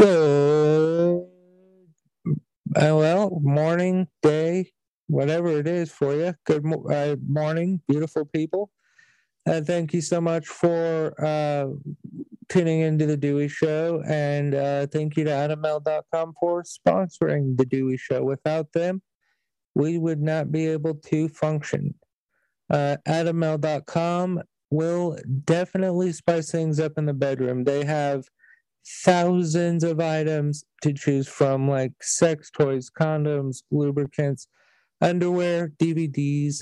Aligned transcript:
Good. 0.00 1.26
Uh, 2.74 2.96
well, 2.96 3.38
morning, 3.42 4.08
day, 4.22 4.72
whatever 5.08 5.50
it 5.50 5.66
is 5.66 5.92
for 5.92 6.14
you. 6.14 6.34
Good 6.46 6.64
uh, 6.90 7.16
morning, 7.28 7.82
beautiful 7.86 8.24
people. 8.24 8.70
Uh, 9.46 9.60
thank 9.60 9.92
you 9.92 10.00
so 10.00 10.18
much 10.18 10.46
for 10.46 11.12
uh, 11.22 11.66
tuning 12.48 12.80
into 12.80 13.04
the 13.04 13.16
Dewey 13.18 13.48
Show. 13.48 14.02
And 14.08 14.54
uh, 14.54 14.86
thank 14.86 15.18
you 15.18 15.24
to 15.24 15.30
AdamMale.com 15.30 16.32
for 16.40 16.62
sponsoring 16.62 17.58
the 17.58 17.66
Dewey 17.66 17.98
Show. 17.98 18.22
Without 18.24 18.72
them, 18.72 19.02
we 19.74 19.98
would 19.98 20.22
not 20.22 20.50
be 20.50 20.66
able 20.68 20.94
to 20.94 21.28
function. 21.28 21.94
Uh, 22.70 22.96
AdamMale.com 23.06 24.40
will 24.70 25.18
definitely 25.44 26.12
spice 26.12 26.50
things 26.50 26.80
up 26.80 26.92
in 26.96 27.04
the 27.04 27.12
bedroom. 27.12 27.64
They 27.64 27.84
have 27.84 28.24
thousands 28.86 29.84
of 29.84 30.00
items 30.00 30.64
to 30.82 30.92
choose 30.92 31.28
from, 31.28 31.68
like 31.68 31.92
sex 32.02 32.50
toys, 32.50 32.90
condoms, 32.90 33.62
lubricants, 33.70 34.46
underwear, 35.00 35.72
DVDs. 35.78 36.58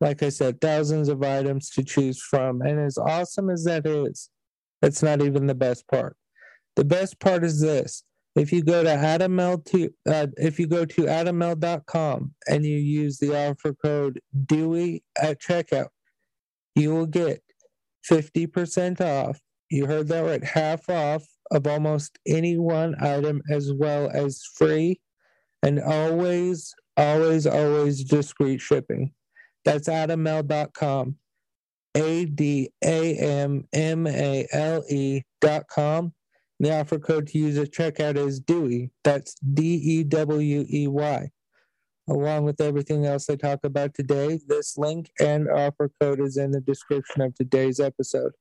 Like 0.00 0.22
I 0.22 0.28
said, 0.28 0.60
thousands 0.60 1.08
of 1.08 1.22
items 1.22 1.70
to 1.70 1.82
choose 1.82 2.20
from. 2.20 2.60
And 2.60 2.78
as 2.78 2.98
awesome 2.98 3.48
as 3.48 3.64
that 3.64 3.86
is, 3.86 4.28
that's 4.82 5.02
not 5.02 5.22
even 5.22 5.46
the 5.46 5.54
best 5.54 5.88
part. 5.88 6.16
The 6.76 6.84
best 6.84 7.18
part 7.18 7.44
is 7.44 7.60
this. 7.60 8.02
If 8.34 8.52
you 8.52 8.62
go 8.62 8.82
to 8.82 8.90
AdamMale 8.90 9.64
to 9.70 9.90
uh, 10.06 10.26
if 10.36 10.60
you 10.60 10.66
go 10.66 10.84
to 10.84 11.02
AdamMale.com 11.04 12.34
and 12.46 12.66
you 12.66 12.76
use 12.76 13.16
the 13.16 13.34
offer 13.34 13.72
code 13.72 14.20
Dewey 14.44 15.02
at 15.18 15.40
checkout, 15.40 15.88
you 16.74 16.94
will 16.94 17.06
get 17.06 17.42
50% 18.10 19.00
off. 19.00 19.40
You 19.70 19.86
heard 19.86 20.08
that 20.08 20.20
right, 20.20 20.44
half 20.44 20.88
off 20.90 21.24
of 21.50 21.66
almost 21.66 22.18
any 22.26 22.58
one 22.58 22.94
item 23.00 23.42
as 23.50 23.72
well 23.72 24.10
as 24.12 24.42
free 24.54 25.00
and 25.62 25.80
always, 25.80 26.74
always, 26.96 27.46
always 27.46 28.04
discreet 28.04 28.60
shipping. 28.60 29.12
That's 29.64 29.88
adammale.com. 29.88 31.16
A 31.96 32.26
D 32.26 32.70
A 32.84 33.16
M 33.16 33.66
M 33.72 34.06
A 34.06 34.46
L 34.52 34.84
E 34.88 35.22
dot 35.40 35.66
com. 35.68 36.12
The 36.60 36.78
offer 36.78 36.98
code 36.98 37.26
to 37.28 37.38
use 37.38 37.58
at 37.58 37.72
checkout 37.72 38.16
is 38.16 38.38
Dewey. 38.38 38.90
That's 39.02 39.34
D 39.34 39.74
E 39.74 40.04
W 40.04 40.66
E 40.70 40.86
Y. 40.86 41.30
Along 42.08 42.44
with 42.44 42.60
everything 42.60 43.06
else 43.06 43.28
I 43.28 43.34
talk 43.34 43.60
about 43.64 43.94
today, 43.94 44.38
this 44.46 44.78
link 44.78 45.10
and 45.18 45.48
offer 45.48 45.90
code 46.00 46.20
is 46.20 46.36
in 46.36 46.52
the 46.52 46.60
description 46.60 47.22
of 47.22 47.34
today's 47.34 47.80
episode. 47.80 48.32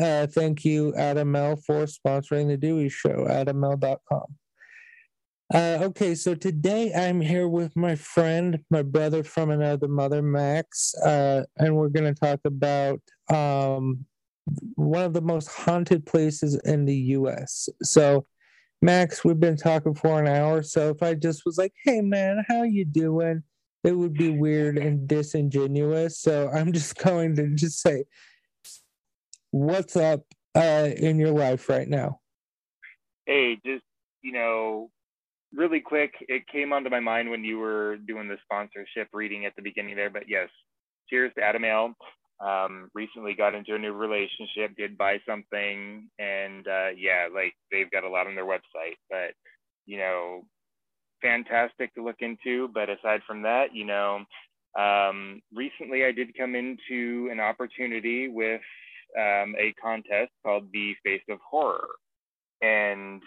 Uh, 0.00 0.26
thank 0.26 0.64
you, 0.64 0.92
AdamMale, 0.92 1.62
for 1.64 1.84
sponsoring 1.84 2.48
the 2.48 2.56
Dewey 2.56 2.88
Show, 2.88 3.26
adammale.com. 3.28 4.26
Uh, 5.54 5.78
okay, 5.80 6.14
so 6.14 6.34
today 6.34 6.92
I'm 6.92 7.20
here 7.20 7.48
with 7.48 7.76
my 7.76 7.94
friend, 7.94 8.58
my 8.70 8.82
brother 8.82 9.22
from 9.22 9.50
another 9.50 9.88
mother, 9.88 10.20
Max, 10.20 10.94
uh, 10.96 11.44
and 11.56 11.76
we're 11.76 11.88
going 11.88 12.12
to 12.12 12.20
talk 12.20 12.40
about 12.44 13.00
um, 13.32 14.04
one 14.74 15.04
of 15.04 15.12
the 15.12 15.20
most 15.20 15.48
haunted 15.48 16.04
places 16.04 16.60
in 16.64 16.84
the 16.84 16.96
U.S. 16.96 17.68
So, 17.82 18.26
Max, 18.82 19.24
we've 19.24 19.40
been 19.40 19.56
talking 19.56 19.94
for 19.94 20.20
an 20.20 20.26
hour, 20.26 20.62
so 20.62 20.90
if 20.90 21.02
I 21.02 21.14
just 21.14 21.42
was 21.46 21.56
like, 21.56 21.72
"Hey, 21.84 22.00
man, 22.00 22.44
how 22.48 22.64
you 22.64 22.84
doing?" 22.84 23.42
it 23.86 23.96
would 23.96 24.14
be 24.14 24.30
weird 24.30 24.78
and 24.78 25.06
disingenuous. 25.06 26.18
So 26.18 26.50
I'm 26.52 26.72
just 26.72 26.96
going 27.04 27.36
to 27.36 27.48
just 27.54 27.80
say, 27.80 28.04
what's 29.50 29.96
up 29.96 30.22
uh, 30.54 30.88
in 30.96 31.18
your 31.18 31.30
life 31.30 31.68
right 31.68 31.88
now? 31.88 32.20
Hey, 33.26 33.58
just 33.64 33.84
you 34.22 34.32
know, 34.32 34.90
really 35.54 35.80
quick, 35.80 36.12
it 36.28 36.46
came 36.48 36.72
onto 36.72 36.90
my 36.90 37.00
mind 37.00 37.30
when 37.30 37.44
you 37.44 37.58
were 37.58 37.96
doing 37.96 38.28
the 38.28 38.36
sponsorship 38.42 39.08
reading 39.12 39.46
at 39.46 39.54
the 39.56 39.62
beginning 39.62 39.96
there. 39.96 40.10
But 40.10 40.28
yes, 40.28 40.48
cheers 41.08 41.32
to 41.36 41.42
AdamMale. 41.42 41.94
Um, 42.38 42.90
recently 42.94 43.32
got 43.32 43.54
into 43.54 43.74
a 43.74 43.78
new 43.78 43.92
relationship, 43.92 44.76
did 44.76 44.98
buy 44.98 45.18
something, 45.26 46.08
and 46.18 46.66
uh, 46.68 46.88
yeah, 46.96 47.28
like 47.32 47.54
they've 47.72 47.90
got 47.90 48.04
a 48.04 48.10
lot 48.10 48.26
on 48.26 48.34
their 48.34 48.44
website. 48.44 48.98
But 49.08 49.32
you 49.86 49.98
know, 49.98 50.42
fantastic 51.22 51.94
to 51.94 52.04
look 52.04 52.16
into. 52.20 52.68
But 52.68 52.90
aside 52.90 53.20
from 53.26 53.42
that, 53.42 53.74
you 53.74 53.86
know, 53.86 54.24
um, 54.78 55.40
recently 55.54 56.04
I 56.04 56.12
did 56.12 56.36
come 56.36 56.54
into 56.54 57.30
an 57.32 57.40
opportunity 57.40 58.28
with 58.28 58.60
um, 59.18 59.54
a 59.58 59.72
contest 59.82 60.32
called 60.44 60.68
the 60.72 60.94
Face 61.04 61.22
of 61.28 61.38
Horror. 61.48 61.88
And, 62.62 63.22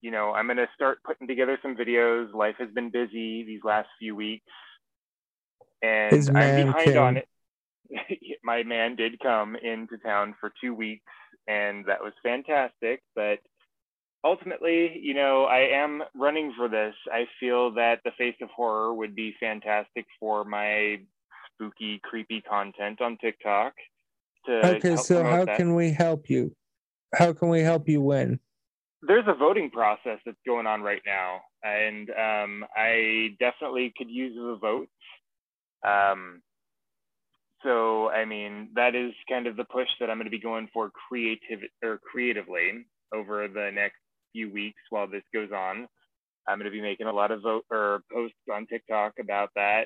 you 0.00 0.10
know, 0.10 0.32
I'm 0.32 0.46
going 0.46 0.56
to 0.56 0.68
start 0.74 1.02
putting 1.04 1.26
together 1.26 1.58
some 1.62 1.76
videos. 1.76 2.32
Life 2.34 2.56
has 2.58 2.70
been 2.70 2.90
busy 2.90 3.44
these 3.44 3.60
last 3.64 3.88
few 3.98 4.16
weeks. 4.16 4.46
And 5.82 6.28
I'm 6.36 6.66
behind 6.66 6.86
came. 6.86 6.98
on 6.98 7.16
it. 7.16 7.28
My 8.44 8.62
man 8.62 8.96
did 8.96 9.18
come 9.20 9.56
into 9.56 9.98
town 9.98 10.34
for 10.40 10.52
two 10.60 10.74
weeks, 10.74 11.04
and 11.48 11.84
that 11.86 12.02
was 12.02 12.12
fantastic. 12.22 13.02
But 13.14 13.38
ultimately, 14.24 14.98
you 15.02 15.14
know, 15.14 15.44
I 15.44 15.70
am 15.72 16.02
running 16.14 16.52
for 16.56 16.68
this. 16.68 16.94
I 17.12 17.26
feel 17.38 17.72
that 17.74 18.00
the 18.04 18.12
face 18.18 18.36
of 18.42 18.50
horror 18.50 18.94
would 18.94 19.14
be 19.16 19.34
fantastic 19.40 20.06
for 20.18 20.44
my 20.44 21.00
spooky, 21.54 22.00
creepy 22.02 22.42
content 22.42 23.00
on 23.00 23.18
TikTok 23.18 23.72
to 23.74 23.99
okay 24.48 24.96
so 24.96 25.22
how 25.22 25.44
that. 25.44 25.56
can 25.56 25.74
we 25.74 25.90
help 25.90 26.28
you? 26.28 26.54
How 27.14 27.32
can 27.32 27.48
we 27.48 27.60
help 27.60 27.88
you 27.88 28.00
win? 28.00 28.40
There's 29.02 29.26
a 29.26 29.34
voting 29.34 29.70
process 29.70 30.18
that's 30.24 30.38
going 30.46 30.66
on 30.66 30.82
right 30.82 31.02
now 31.06 31.40
and 31.62 32.08
um, 32.10 32.64
i 32.76 33.36
definitely 33.38 33.92
could 33.96 34.10
use 34.10 34.34
the 34.34 34.56
votes. 34.60 34.90
Um, 35.86 36.42
so 37.62 38.08
i 38.08 38.24
mean 38.24 38.70
that 38.74 38.94
is 38.94 39.12
kind 39.28 39.46
of 39.46 39.56
the 39.56 39.64
push 39.64 39.88
that 39.98 40.08
i'm 40.08 40.16
going 40.16 40.24
to 40.24 40.30
be 40.30 40.40
going 40.40 40.68
for 40.72 40.90
creative 41.08 41.60
or 41.82 41.98
creatively 41.98 42.86
over 43.14 43.48
the 43.48 43.70
next 43.74 43.96
few 44.32 44.52
weeks 44.52 44.80
while 44.90 45.08
this 45.08 45.22
goes 45.34 45.50
on. 45.52 45.88
I'm 46.48 46.58
going 46.58 46.70
to 46.70 46.70
be 46.70 46.80
making 46.80 47.06
a 47.06 47.12
lot 47.12 47.30
of 47.30 47.42
vote 47.42 47.64
or 47.70 48.02
posts 48.12 48.36
on 48.52 48.66
tiktok 48.66 49.14
about 49.20 49.50
that 49.56 49.84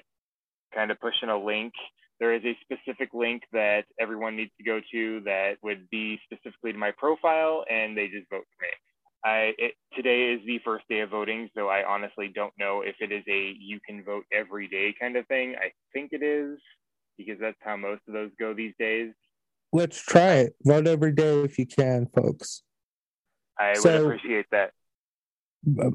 kind 0.74 0.90
of 0.90 1.00
pushing 1.00 1.28
a 1.28 1.38
link 1.42 1.72
there 2.20 2.34
is 2.34 2.42
a 2.44 2.56
specific 2.62 3.10
link 3.12 3.42
that 3.52 3.84
everyone 3.98 4.36
needs 4.36 4.52
to 4.58 4.64
go 4.64 4.80
to 4.92 5.20
that 5.24 5.56
would 5.62 5.88
be 5.90 6.18
specifically 6.24 6.72
to 6.72 6.78
my 6.78 6.92
profile, 6.92 7.64
and 7.70 7.96
they 7.96 8.06
just 8.06 8.28
vote 8.30 8.44
for 8.56 8.62
me. 8.62 8.68
I, 9.24 9.54
it, 9.56 9.72
today 9.96 10.32
is 10.32 10.40
the 10.46 10.60
first 10.64 10.84
day 10.88 11.00
of 11.00 11.10
voting, 11.10 11.48
so 11.56 11.68
I 11.68 11.82
honestly 11.84 12.30
don't 12.32 12.52
know 12.58 12.82
if 12.82 12.96
it 13.00 13.10
is 13.10 13.24
a 13.26 13.54
you 13.58 13.80
can 13.86 14.04
vote 14.04 14.24
every 14.32 14.68
day 14.68 14.94
kind 15.00 15.16
of 15.16 15.26
thing. 15.26 15.56
I 15.56 15.72
think 15.92 16.10
it 16.12 16.22
is 16.22 16.58
because 17.16 17.40
that's 17.40 17.56
how 17.60 17.76
most 17.76 18.02
of 18.06 18.12
those 18.12 18.30
go 18.38 18.52
these 18.52 18.74
days. 18.78 19.12
Let's 19.72 20.00
try 20.00 20.34
it. 20.34 20.54
Vote 20.62 20.86
every 20.86 21.12
day 21.12 21.40
if 21.40 21.58
you 21.58 21.66
can, 21.66 22.06
folks. 22.14 22.62
I 23.58 23.74
so, 23.74 23.92
would 23.92 24.16
appreciate 24.16 24.46
that. 24.52 24.72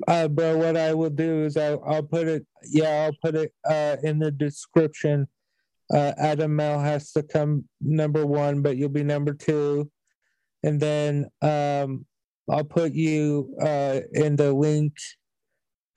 Uh, 0.07 0.27
bro, 0.27 0.57
what 0.57 0.75
I 0.75 0.93
will 0.95 1.11
do 1.11 1.45
is 1.45 1.55
I'll, 1.55 1.83
I'll 1.85 2.03
put 2.03 2.27
it, 2.27 2.45
yeah, 2.63 3.05
I'll 3.05 3.17
put 3.21 3.35
it 3.35 3.53
uh, 3.69 3.97
in 4.01 4.17
the 4.17 4.31
description 4.31 5.27
uh, 5.93 6.13
AdamMale 6.21 6.83
has 6.83 7.11
to 7.13 7.23
come 7.23 7.65
number 7.81 8.25
one, 8.25 8.61
but 8.61 8.77
you'll 8.77 8.89
be 8.89 9.03
number 9.03 9.33
two. 9.33 9.89
And 10.63 10.79
then 10.79 11.29
um, 11.41 12.05
I'll 12.49 12.63
put 12.63 12.93
you 12.93 13.55
uh, 13.61 14.01
in 14.13 14.35
the 14.35 14.53
link. 14.53 14.93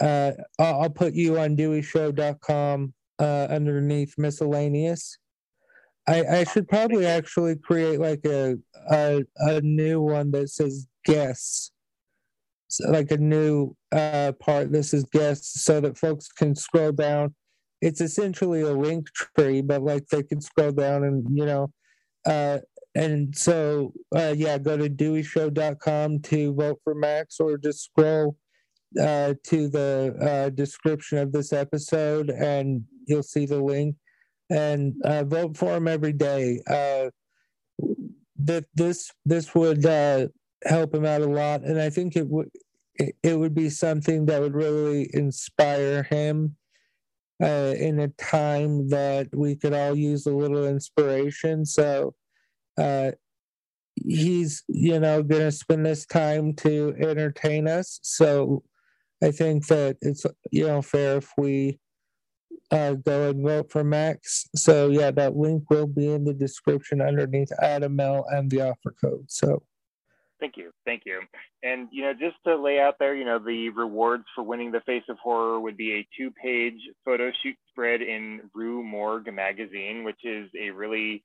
Uh, 0.00 0.32
I'll, 0.58 0.82
I'll 0.82 0.90
put 0.90 1.14
you 1.14 1.38
on 1.38 1.56
DeweyShow.com 1.56 2.94
uh, 3.18 3.46
underneath 3.50 4.14
miscellaneous. 4.16 5.18
I, 6.08 6.24
I 6.24 6.44
should 6.44 6.68
probably 6.68 7.06
actually 7.06 7.56
create 7.56 8.00
like 8.00 8.24
a, 8.24 8.56
a, 8.90 9.22
a 9.36 9.60
new 9.60 10.00
one 10.00 10.32
that 10.32 10.48
says 10.48 10.88
guests, 11.04 11.70
so 12.66 12.90
like 12.90 13.12
a 13.12 13.18
new 13.18 13.76
uh, 13.92 14.32
part. 14.40 14.72
This 14.72 14.92
is 14.92 15.04
guests, 15.04 15.62
so 15.62 15.80
that 15.80 15.96
folks 15.96 16.26
can 16.26 16.56
scroll 16.56 16.90
down 16.90 17.34
it's 17.82 18.00
essentially 18.00 18.60
a 18.60 18.72
link 18.72 19.08
tree, 19.12 19.60
but 19.60 19.82
like 19.82 20.06
they 20.06 20.22
can 20.22 20.40
scroll 20.40 20.70
down 20.70 21.02
and 21.02 21.26
you 21.30 21.44
know, 21.44 21.72
uh, 22.24 22.58
and 22.94 23.36
so 23.36 23.92
uh, 24.14 24.32
yeah, 24.36 24.56
go 24.56 24.76
to 24.76 24.88
DeweyShow.com 24.88 26.20
to 26.20 26.54
vote 26.54 26.80
for 26.84 26.94
Max, 26.94 27.40
or 27.40 27.58
just 27.58 27.84
scroll 27.84 28.36
uh, 29.00 29.34
to 29.44 29.68
the 29.68 30.16
uh, 30.22 30.50
description 30.50 31.18
of 31.18 31.32
this 31.32 31.52
episode, 31.52 32.30
and 32.30 32.84
you'll 33.06 33.22
see 33.24 33.46
the 33.46 33.60
link. 33.60 33.96
And 34.48 34.94
uh, 35.04 35.24
vote 35.24 35.56
for 35.56 35.76
him 35.76 35.88
every 35.88 36.12
day. 36.12 36.60
Uh, 36.70 37.10
that 38.44 38.64
this 38.74 39.10
this 39.24 39.54
would 39.54 39.84
help 40.64 40.94
him 40.94 41.04
out 41.04 41.22
a 41.22 41.26
lot, 41.26 41.62
and 41.62 41.80
I 41.80 41.90
think 41.90 42.14
it 42.14 42.28
would 42.28 42.48
it 42.96 43.38
would 43.38 43.54
be 43.54 43.70
something 43.70 44.26
that 44.26 44.40
would 44.40 44.54
really 44.54 45.10
inspire 45.12 46.04
him 46.04 46.56
uh, 47.42 47.74
in 47.76 47.98
a 48.00 48.08
time 48.08 48.88
that 48.88 49.28
we 49.34 49.56
could 49.56 49.72
all 49.72 49.94
use 49.94 50.26
a 50.26 50.30
little 50.30 50.66
inspiration. 50.66 51.66
So, 51.66 52.14
uh, 52.78 53.12
he's 53.96 54.62
you 54.68 54.98
know 54.98 55.22
going 55.22 55.42
to 55.42 55.52
spend 55.52 55.84
this 55.84 56.06
time 56.06 56.54
to 56.54 56.94
entertain 56.98 57.68
us. 57.68 57.98
So 58.02 58.62
I 59.22 59.30
think 59.30 59.66
that 59.68 59.96
it's 60.00 60.24
you 60.50 60.66
know 60.66 60.82
fair 60.82 61.18
if 61.18 61.32
we 61.36 61.78
uh, 62.70 62.94
go 62.94 63.30
and 63.30 63.42
vote 63.42 63.70
for 63.70 63.84
Max. 63.84 64.48
So 64.56 64.88
yeah, 64.88 65.10
that 65.12 65.36
link 65.36 65.68
will 65.70 65.86
be 65.86 66.08
in 66.08 66.24
the 66.24 66.32
description 66.32 67.00
underneath 67.00 67.52
Adam 67.60 67.96
Male 67.96 68.24
and 68.30 68.50
the 68.50 68.62
offer 68.62 68.94
code. 69.00 69.26
So 69.28 69.62
thank 70.42 70.56
you, 70.56 70.72
thank 70.84 71.02
you. 71.06 71.20
And 71.62 71.88
you 71.92 72.02
know, 72.02 72.12
just 72.12 72.36
to 72.46 72.56
lay 72.56 72.80
out 72.80 72.96
there, 72.98 73.14
you 73.14 73.24
know, 73.24 73.38
the 73.38 73.68
rewards 73.68 74.24
for 74.34 74.42
winning 74.42 74.72
the 74.72 74.80
Face 74.80 75.04
of 75.08 75.16
Horror 75.22 75.60
would 75.60 75.76
be 75.76 75.94
a 75.94 76.08
two-page 76.18 76.80
photo 77.04 77.30
shoot 77.42 77.56
spread 77.68 78.02
in 78.02 78.50
Rue 78.52 78.82
Morgue 78.82 79.32
magazine, 79.32 80.02
which 80.04 80.24
is 80.24 80.50
a 80.60 80.70
really 80.70 81.22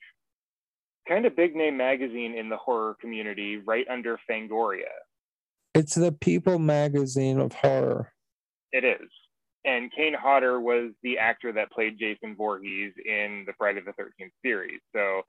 kind 1.07 1.25
of 1.25 1.35
big 1.35 1.55
name 1.55 1.77
magazine 1.77 2.35
in 2.37 2.49
the 2.49 2.57
horror 2.57 2.95
community, 3.01 3.57
right 3.57 3.87
under 3.89 4.19
Fangoria. 4.29 4.93
It's 5.73 5.95
the 5.95 6.11
People 6.11 6.59
magazine 6.59 7.39
of 7.39 7.53
horror. 7.53 8.13
It 8.71 8.83
is. 8.83 9.09
And 9.65 9.91
Kane 9.93 10.13
Hodder 10.13 10.61
was 10.61 10.91
the 11.03 11.17
actor 11.17 11.51
that 11.53 11.71
played 11.71 11.99
Jason 11.99 12.35
Voorhees 12.35 12.93
in 13.03 13.43
the 13.47 13.53
Friday 13.57 13.81
the 13.81 13.91
13th 13.91 14.31
series. 14.43 14.79
So, 14.95 15.23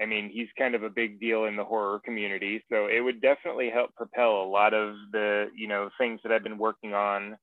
I 0.00 0.06
mean, 0.06 0.30
he's 0.32 0.48
kind 0.58 0.74
of 0.74 0.82
a 0.82 0.90
big 0.90 1.20
deal 1.20 1.44
in 1.44 1.56
the 1.56 1.64
horror 1.64 2.00
community. 2.04 2.62
So 2.70 2.86
it 2.86 3.00
would 3.00 3.20
definitely 3.20 3.70
help 3.70 3.94
propel 3.94 4.42
a 4.42 4.48
lot 4.50 4.74
of 4.74 4.96
the, 5.12 5.46
you 5.56 5.68
know, 5.68 5.88
things 5.98 6.20
that 6.22 6.32
I've 6.32 6.42
been 6.42 6.58
working 6.58 6.94
on 6.94 7.36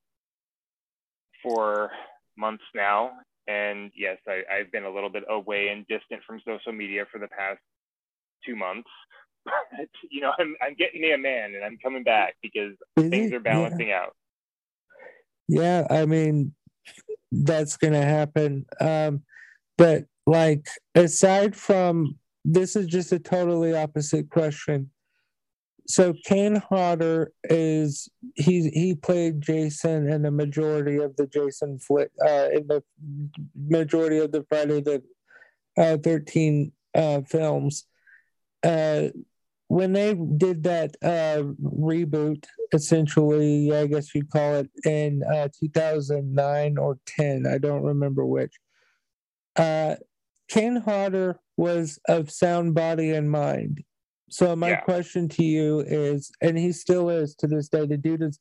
for 1.41 1.91
months 2.37 2.63
now. 2.75 3.11
And 3.47 3.91
yes, 3.95 4.17
I, 4.27 4.41
I've 4.53 4.71
been 4.71 4.83
a 4.83 4.93
little 4.93 5.09
bit 5.09 5.23
away 5.29 5.69
and 5.69 5.87
distant 5.87 6.21
from 6.27 6.41
social 6.45 6.73
media 6.73 7.05
for 7.11 7.19
the 7.19 7.27
past 7.27 7.59
two 8.45 8.55
months. 8.55 8.89
But 9.71 9.87
you 10.11 10.21
know, 10.21 10.31
I'm 10.37 10.55
I'm 10.61 10.75
getting 10.75 11.01
me 11.01 11.13
a 11.13 11.17
man 11.17 11.55
and 11.55 11.63
I'm 11.63 11.79
coming 11.81 12.03
back 12.03 12.35
because 12.43 12.73
Is 12.97 13.09
things 13.09 13.31
it? 13.31 13.35
are 13.35 13.39
balancing 13.39 13.87
yeah. 13.87 14.01
out. 14.01 14.15
Yeah, 15.47 15.87
I 15.89 16.05
mean 16.05 16.53
that's 17.31 17.75
gonna 17.75 18.05
happen. 18.05 18.67
Um, 18.79 19.23
but 19.79 20.05
like 20.27 20.67
aside 20.93 21.55
from 21.55 22.19
this 22.43 22.75
is 22.75 22.87
just 22.87 23.11
a 23.11 23.19
totally 23.19 23.75
opposite 23.75 24.29
question. 24.29 24.91
So 25.87 26.13
Kane 26.25 26.55
Hodder 26.55 27.33
is 27.43 28.09
he 28.35 28.69
he 28.69 28.95
played 28.95 29.41
Jason 29.41 30.09
in 30.09 30.21
the 30.21 30.31
majority 30.31 30.97
of 30.97 31.15
the 31.15 31.27
Jason 31.27 31.79
flick 31.79 32.11
uh, 32.23 32.49
in 32.53 32.67
the 32.67 32.83
majority 33.55 34.19
of 34.19 34.31
the 34.31 34.45
Friday 34.47 34.81
the 34.81 35.03
uh, 35.77 35.97
thirteen 35.97 36.71
uh, 36.95 37.21
films 37.21 37.85
uh, 38.63 39.09
when 39.71 39.93
they 39.93 40.13
did 40.13 40.63
that 40.63 40.95
uh, 41.01 41.43
reboot, 41.63 42.43
essentially, 42.73 43.73
I 43.73 43.87
guess 43.87 44.13
you'd 44.13 44.29
call 44.29 44.55
it 44.55 44.69
in 44.83 45.23
uh, 45.23 45.47
2009 45.57 46.77
or 46.77 46.97
10, 47.05 47.47
I 47.47 47.57
don't 47.57 47.83
remember 47.83 48.25
which. 48.25 48.53
Uh, 49.55 49.95
Kane 50.49 50.75
Hodder 50.75 51.39
was 51.61 51.99
of 52.07 52.31
sound 52.31 52.73
body 52.73 53.11
and 53.11 53.29
mind. 53.29 53.83
So 54.29 54.55
my 54.55 54.71
yeah. 54.71 54.81
question 54.81 55.29
to 55.29 55.43
you 55.43 55.81
is, 55.81 56.31
and 56.41 56.57
he 56.57 56.71
still 56.71 57.09
is 57.09 57.35
to 57.35 57.47
this 57.47 57.69
day. 57.69 57.85
The 57.85 57.97
dude 57.97 58.23
is 58.23 58.39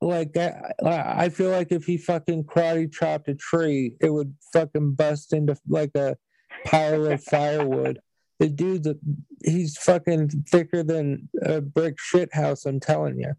like, 0.00 0.36
I, 0.36 0.72
I 0.84 1.28
feel 1.28 1.50
like 1.50 1.72
if 1.72 1.84
he 1.84 1.98
fucking 1.98 2.44
karate 2.44 2.92
chopped 2.92 3.28
a 3.28 3.34
tree, 3.34 3.94
it 4.00 4.10
would 4.10 4.34
fucking 4.52 4.94
bust 4.94 5.32
into 5.32 5.56
like 5.68 5.94
a 5.94 6.16
pile 6.64 7.06
of 7.06 7.22
firewood 7.34 8.00
the 8.38 8.48
dude 8.48 8.98
he's 9.44 9.76
fucking 9.78 10.28
thicker 10.48 10.82
than 10.82 11.28
a 11.42 11.60
brick 11.60 11.98
shit 11.98 12.34
house. 12.34 12.66
I'm 12.66 12.80
telling 12.80 13.18
you. 13.18 13.30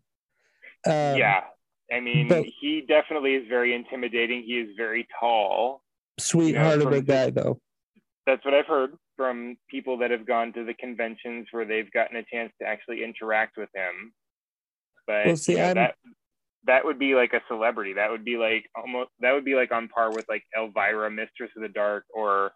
Um, 0.85 1.17
yeah, 1.17 1.41
I 1.91 1.99
mean, 1.99 2.27
but, 2.27 2.45
he 2.59 2.83
definitely 2.87 3.35
is 3.35 3.47
very 3.47 3.75
intimidating. 3.75 4.43
He 4.43 4.53
is 4.53 4.69
very 4.75 5.07
tall. 5.19 5.83
Sweetheart 6.19 6.79
you 6.79 6.85
know, 6.85 6.87
of 6.87 6.93
a 6.93 7.01
guy, 7.01 7.29
though. 7.29 7.59
That's 8.27 8.43
what 8.45 8.53
I've 8.53 8.67
heard 8.67 8.91
from 9.15 9.57
people 9.71 9.97
that 9.99 10.11
have 10.11 10.27
gone 10.27 10.53
to 10.53 10.65
the 10.65 10.73
conventions 10.73 11.47
where 11.51 11.65
they've 11.65 11.91
gotten 11.91 12.17
a 12.17 12.23
chance 12.23 12.51
to 12.61 12.67
actually 12.67 13.03
interact 13.03 13.57
with 13.57 13.69
him. 13.73 14.13
But 15.07 15.25
well, 15.25 15.37
see, 15.37 15.53
you 15.53 15.59
know, 15.59 15.73
that 15.73 15.95
that 16.65 16.85
would 16.85 16.99
be 16.99 17.15
like 17.15 17.33
a 17.33 17.41
celebrity. 17.47 17.93
That 17.93 18.11
would 18.11 18.25
be 18.25 18.37
like 18.37 18.65
almost 18.75 19.09
that 19.21 19.31
would 19.31 19.45
be 19.45 19.55
like 19.55 19.71
on 19.71 19.87
par 19.87 20.11
with 20.11 20.25
like 20.29 20.43
Elvira, 20.55 21.09
Mistress 21.09 21.51
of 21.55 21.61
the 21.61 21.69
Dark, 21.69 22.03
or 22.13 22.51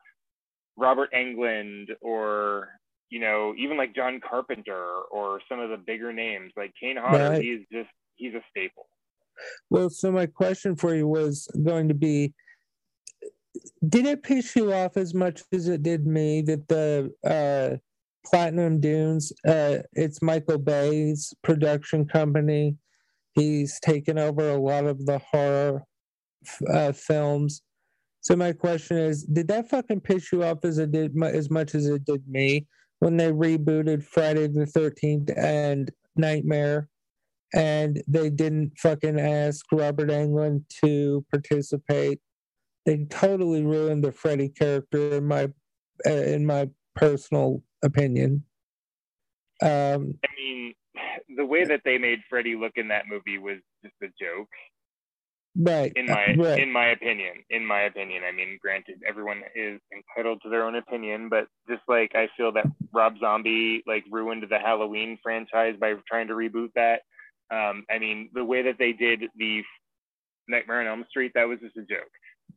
Robert 0.78 1.10
Englund 1.14 1.86
or 2.02 2.70
you 3.10 3.20
know 3.20 3.54
even 3.58 3.78
like 3.78 3.96
John 3.96 4.20
Carpenter 4.20 4.86
or 5.12 5.40
some 5.50 5.60
of 5.60 5.70
the 5.70 5.78
bigger 5.78 6.12
names 6.12 6.52
like 6.58 6.74
Kane 6.80 6.98
Hodder. 6.98 7.30
Right. 7.32 7.42
He's 7.42 7.62
just 7.72 7.90
he's 8.16 8.34
a 8.34 8.42
staple. 8.50 8.88
Well, 9.70 9.90
so 9.90 10.12
my 10.12 10.26
question 10.26 10.76
for 10.76 10.94
you 10.94 11.08
was 11.08 11.48
going 11.64 11.88
to 11.88 11.94
be 11.94 12.34
did 13.88 14.06
it 14.06 14.24
piss 14.24 14.56
you 14.56 14.74
off 14.74 14.98
as 14.98 15.14
much 15.14 15.44
as 15.52 15.68
it 15.68 15.84
did 15.84 16.06
me 16.06 16.42
that 16.44 16.68
the 16.68 17.12
uh, 17.26 17.78
Platinum 18.26 18.80
Dunes, 18.80 19.32
uh, 19.48 19.80
it's 19.94 20.22
Michael 20.22 20.58
Bay's 20.58 21.34
production 21.44 22.06
company. 22.06 22.78
He's 23.34 23.80
taken 23.80 24.18
over 24.18 24.50
a 24.50 24.58
lot 24.58 24.86
of 24.86 25.06
the 25.06 25.20
horror 25.20 25.84
uh, 26.72 26.92
films. 26.92 27.62
So 28.22 28.36
my 28.36 28.54
question 28.54 28.98
is, 28.98 29.24
did 29.24 29.48
that 29.48 29.70
fucking 29.70 30.02
piss 30.02 30.32
you 30.32 30.44
off 30.44 30.64
as 30.64 30.78
it 30.78 30.92
did 30.92 31.14
as 31.24 31.50
much 31.50 31.74
as 31.74 31.88
it 31.88 32.06
did 32.06 32.28
me 32.28 32.68
when 33.00 33.18
they 33.18 33.32
rebooted 33.32 34.04
Friday 34.04 34.48
the 34.48 34.68
Thirteenth 34.68 35.32
and 35.36 35.90
Nightmare, 36.16 36.88
and 37.54 38.02
they 38.08 38.30
didn't 38.30 38.74
fucking 38.78 39.20
ask 39.20 39.66
Robert 39.72 40.10
Englund 40.10 40.64
to 40.84 41.26
participate? 41.32 42.20
They 42.86 43.06
totally 43.06 43.64
ruined 43.64 44.04
the 44.04 44.12
Freddy 44.12 44.50
character 44.50 45.16
in 45.16 45.28
my 45.28 45.52
uh, 46.06 46.10
in 46.10 46.46
my 46.46 46.70
personal 46.96 47.64
opinion. 47.84 48.44
Um, 49.62 50.16
I 50.24 50.30
mean, 50.36 50.74
the 51.38 51.46
way 51.46 51.64
that 51.64 51.82
they 51.86 51.98
made 51.98 52.20
Freddy 52.30 52.56
look 52.56 52.74
in 52.76 52.88
that 52.88 53.04
movie 53.08 53.38
was 53.38 53.58
just 53.84 53.96
a 54.02 54.08
joke 54.20 54.50
right 55.58 55.92
in 55.98 56.06
my 56.06 56.34
right. 56.38 56.60
in 56.60 56.72
my 56.72 56.88
opinion 56.88 57.34
in 57.50 57.66
my 57.66 57.82
opinion 57.82 58.24
i 58.24 58.32
mean 58.32 58.58
granted 58.62 58.96
everyone 59.06 59.42
is 59.54 59.82
entitled 59.94 60.42
to 60.42 60.50
their 60.50 60.66
own 60.66 60.76
opinion 60.76 61.28
but 61.28 61.46
just 61.70 61.82
like 61.90 62.12
i 62.16 62.30
feel 62.38 62.54
that 62.54 62.66
rob 62.94 63.16
zombie 63.20 63.84
like 63.86 64.06
ruined 64.10 64.44
the 64.50 64.60
halloween 64.60 65.18
franchise 65.22 65.76
by 65.80 65.94
trying 66.08 66.28
to 66.28 66.34
reboot 66.34 66.70
that 66.74 67.02
um, 67.52 67.84
i 67.90 68.00
mean 68.00 68.30
the 68.34 68.44
way 68.44 68.62
that 68.62 68.78
they 68.80 68.94
did 68.94 69.24
the 69.36 69.62
nightmare 70.48 70.80
on 70.80 70.88
elm 70.88 71.06
street 71.10 71.34
that 71.36 71.48
was 71.48 71.60
just 71.60 71.76
a 71.76 71.82
joke 71.82 72.08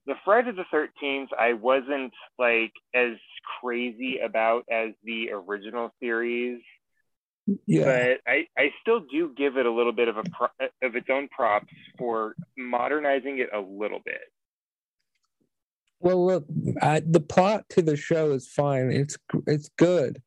the 0.06 0.14
friday 0.24 0.52
the 0.52 0.64
13th 0.72 1.28
i 1.38 1.52
wasn't 1.52 2.12
like 2.38 2.72
as 2.94 3.12
crazy 3.60 4.18
about 4.18 4.64
as 4.70 4.90
the 5.04 5.30
original 5.30 5.90
series 6.00 6.60
yeah. 7.66 7.84
But 7.84 8.32
I, 8.32 8.46
I 8.56 8.70
still 8.80 9.00
do 9.00 9.32
give 9.36 9.56
it 9.56 9.66
a 9.66 9.70
little 9.70 9.92
bit 9.92 10.08
of 10.08 10.16
a 10.16 10.22
pro, 10.24 10.48
of 10.82 10.96
its 10.96 11.08
own 11.10 11.28
props 11.28 11.72
for 11.98 12.34
modernizing 12.56 13.38
it 13.38 13.50
a 13.52 13.60
little 13.60 14.00
bit. 14.04 14.20
Well, 16.00 16.24
look, 16.24 16.44
I, 16.82 17.00
the 17.00 17.20
plot 17.20 17.64
to 17.70 17.82
the 17.82 17.96
show 17.96 18.32
is 18.32 18.48
fine. 18.48 18.90
It's 18.90 19.16
it's 19.46 19.70
good. 19.76 20.20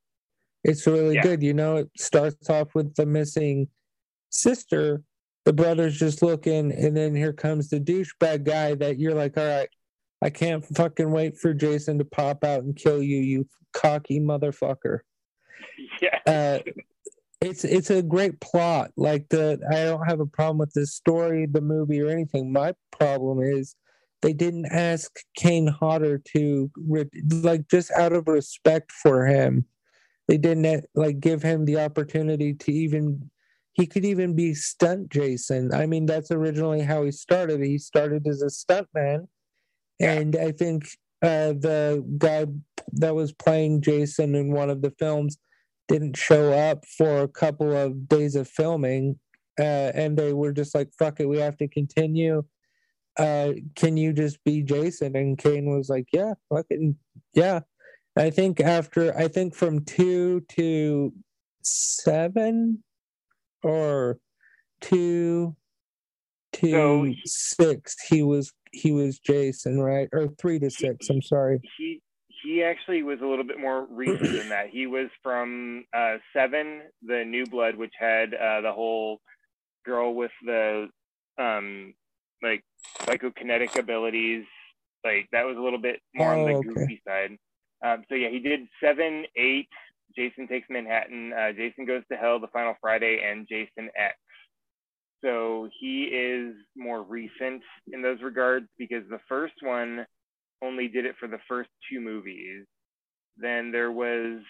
It's 0.64 0.86
really 0.88 1.16
yeah. 1.16 1.24
good. 1.24 1.44
You 1.44 1.54
know, 1.54 1.78
it 1.78 1.90
starts 1.98 2.50
off 2.50 2.74
with 2.76 2.96
the 2.96 3.06
missing 3.06 3.68
sister. 4.30 5.02
The 5.48 5.54
brother's 5.54 5.98
just 5.98 6.22
looking, 6.22 6.74
and 6.74 6.98
then 6.98 7.16
here 7.16 7.32
comes 7.32 7.70
the 7.70 7.80
douchebag 7.80 8.44
guy 8.44 8.76
that 8.76 9.00
you're 9.00 9.14
like, 9.14 9.38
all 9.38 9.48
right, 9.48 9.70
I 10.22 10.30
can't 10.30 10.66
fucking 10.76 11.10
wait 11.10 11.38
for 11.38 11.54
Jason 11.54 11.98
to 12.00 12.04
pop 12.04 12.44
out 12.44 12.64
and 12.64 12.76
kill 12.76 13.02
you, 13.02 13.20
you 13.20 13.48
cocky 13.72 14.20
motherfucker. 14.20 15.00
Yeah. 16.02 16.20
Uh, 16.28 16.60
it's 17.40 17.64
it's 17.64 17.90
a 17.90 18.02
great 18.04 18.42
plot. 18.42 18.92
Like 18.98 19.30
the 19.30 19.58
I 19.72 19.86
don't 19.86 20.06
have 20.06 20.20
a 20.20 20.26
problem 20.26 20.58
with 20.58 20.74
the 20.74 20.86
story, 20.86 21.46
the 21.46 21.62
movie, 21.62 22.02
or 22.02 22.10
anything. 22.10 22.52
My 22.52 22.74
problem 22.92 23.42
is 23.42 23.74
they 24.22 24.34
didn't 24.34 24.66
ask 24.66 25.10
Kane 25.38 25.68
Hodder 25.68 26.22
to 26.36 26.70
like 27.32 27.70
just 27.70 27.90
out 27.92 28.12
of 28.12 28.28
respect 28.28 28.92
for 28.92 29.26
him. 29.26 29.64
They 30.28 30.38
didn't 30.38 30.88
like 30.94 31.22
give 31.22 31.42
him 31.42 31.64
the 31.64 31.80
opportunity 31.80 32.54
to 32.54 32.74
even 32.74 33.32
he 33.78 33.88
could 33.88 34.04
even 34.04 34.36
be 34.36 34.54
stunt 34.54 35.10
Jason. 35.10 35.74
I 35.74 35.86
mean, 35.86 36.06
that's 36.06 36.32
originally 36.32 36.82
how 36.82 37.04
he 37.04 37.12
started. 37.12 37.64
He 37.64 37.78
started 37.78 38.28
as 38.28 38.42
a 38.42 38.48
stuntman, 38.48 39.28
and 40.02 40.36
I 40.36 40.52
think 40.52 40.90
uh, 41.22 41.54
the 41.54 42.04
guy 42.18 42.48
that 42.94 43.16
was 43.16 43.32
playing 43.32 43.82
Jason 43.82 44.36
in 44.36 44.52
one 44.52 44.70
of 44.70 44.82
the 44.82 44.92
films 45.00 45.38
didn't 45.88 46.18
show 46.18 46.52
up 46.52 46.86
for 46.86 47.22
a 47.22 47.28
couple 47.28 47.76
of 47.76 48.10
days 48.10 48.36
of 48.36 48.48
filming 48.48 49.18
uh, 49.60 49.92
and 49.96 50.18
they 50.18 50.34
were 50.34 50.52
just 50.52 50.76
like 50.76 50.90
fuck 50.98 51.20
it 51.20 51.28
we 51.28 51.38
have 51.38 51.58
to 51.58 51.68
continue. 51.68 52.44
Uh, 53.18 53.54
can 53.76 53.98
you 53.98 54.14
just 54.14 54.44
be 54.44 54.62
jason? 54.62 55.16
And 55.16 55.38
kane 55.38 55.76
was 55.76 55.90
like 55.90 56.08
yeah 56.14 56.34
fucking 56.54 56.96
yeah. 57.34 57.62
I 58.18 58.30
think 58.30 58.60
after 58.60 59.16
I 59.18 59.28
think 59.28 59.56
from 59.56 59.84
two 59.86 60.42
to 60.50 61.14
seven 61.64 62.84
or 63.64 64.18
two 64.82 65.56
to 66.54 66.72
So- 66.72 67.14
six, 67.26 67.96
he 68.10 68.22
was 68.24 68.54
he 68.72 68.92
was 68.92 69.20
Jason, 69.20 69.80
right? 69.80 70.10
Or 70.12 70.28
three 70.40 70.60
to 70.60 70.70
six. 70.70 71.10
I'm 71.10 71.22
sorry. 71.22 71.60
he 71.78 72.02
he 72.44 72.64
actually 72.64 73.02
was 73.04 73.20
a 73.22 73.26
little 73.26 73.44
bit 73.44 73.60
more 73.60 73.86
recent 73.90 74.32
than 74.32 74.50
that. 74.50 74.70
He 74.70 74.86
was 74.88 75.10
from 75.24 75.86
uh, 75.94 76.18
Seven, 76.34 76.84
the 77.02 77.24
New 77.26 77.46
Blood, 77.46 77.76
which 77.76 77.94
had 78.00 78.34
uh, 78.34 78.62
the 78.62 78.72
whole 78.72 79.20
girl 79.86 80.14
with 80.14 80.32
the 80.46 80.88
um, 81.40 81.94
like 82.44 82.64
psychokinetic 83.02 83.78
abilities. 83.78 84.46
Like 85.04 85.28
that 85.32 85.46
was 85.46 85.58
a 85.58 85.62
little 85.62 85.80
bit 85.80 86.00
more 86.14 86.34
on 86.34 86.46
the 86.46 86.54
Oh, 86.54 86.58
okay. 86.60 86.70
goofy 86.70 87.02
side. 87.08 87.38
Um, 87.84 88.04
so 88.10 88.16
yeah, 88.16 88.30
he 88.30 88.40
did 88.40 88.62
seven, 88.84 89.26
eight. 89.36 89.70
Jason 90.16 90.48
takes 90.48 90.68
Manhattan. 90.70 91.34
Uh, 91.34 91.52
Jason 91.54 91.86
goes 91.86 92.04
to 92.12 92.18
hell. 92.18 92.40
The 92.40 92.48
Final 92.48 92.76
Friday 92.82 93.22
and 93.24 93.48
Jason 93.48 93.90
X. 93.98 94.16
So 95.24 95.68
he 95.80 96.04
is 96.04 96.56
more 96.76 97.02
recent 97.02 97.64
in 97.92 98.02
those 98.02 98.22
regards 98.22 98.68
because 98.78 99.04
the 99.10 99.20
first 99.28 99.56
one 99.62 100.06
only 100.64 100.88
did 100.88 101.06
it 101.06 101.16
for 101.20 101.28
the 101.28 101.40
first 101.48 101.70
two 101.92 102.00
movies. 102.00 102.66
Then 103.38 103.72
there 103.72 103.92
was 103.92 104.42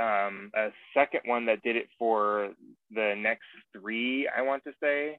um, 0.00 0.50
a 0.54 0.68
second 0.94 1.20
one 1.24 1.46
that 1.46 1.62
did 1.62 1.76
it 1.76 1.88
for 1.98 2.50
the 2.90 3.14
next 3.16 3.46
three, 3.76 4.28
I 4.28 4.42
want 4.42 4.64
to 4.64 4.72
say. 4.82 5.18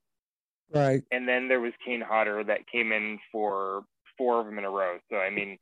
Right. 0.74 1.04
And 1.12 1.28
then 1.28 1.48
there 1.48 1.60
was 1.60 1.74
Kane 1.86 2.02
Hodder 2.02 2.44
that 2.46 2.68
came 2.72 2.92
in 2.92 3.20
for 3.32 3.84
four 4.18 4.40
of 4.40 4.46
them 4.46 4.58
in 4.58 4.66
a 4.66 4.70
row. 4.70 4.98
So, 5.10 5.18
I 5.18 5.30
mean, 5.30 5.58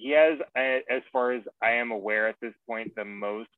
he 0.00 0.10
has, 0.12 0.38
as 0.56 1.02
far 1.12 1.32
as 1.32 1.42
I 1.62 1.72
am 1.72 1.90
aware 1.90 2.26
at 2.28 2.36
this 2.40 2.54
point, 2.66 2.94
the 2.96 3.04
most 3.04 3.50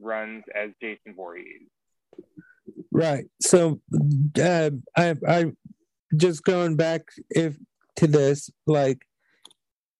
runs 0.00 0.44
as 0.54 0.70
Jason 0.80 1.14
Voorhees. 1.14 1.68
Right. 2.90 3.26
So 3.40 3.80
uh, 4.40 4.70
I 4.96 5.14
I 5.28 5.52
just 6.16 6.42
going 6.44 6.76
back 6.76 7.02
if 7.30 7.56
to 7.96 8.06
this 8.06 8.50
like 8.66 9.02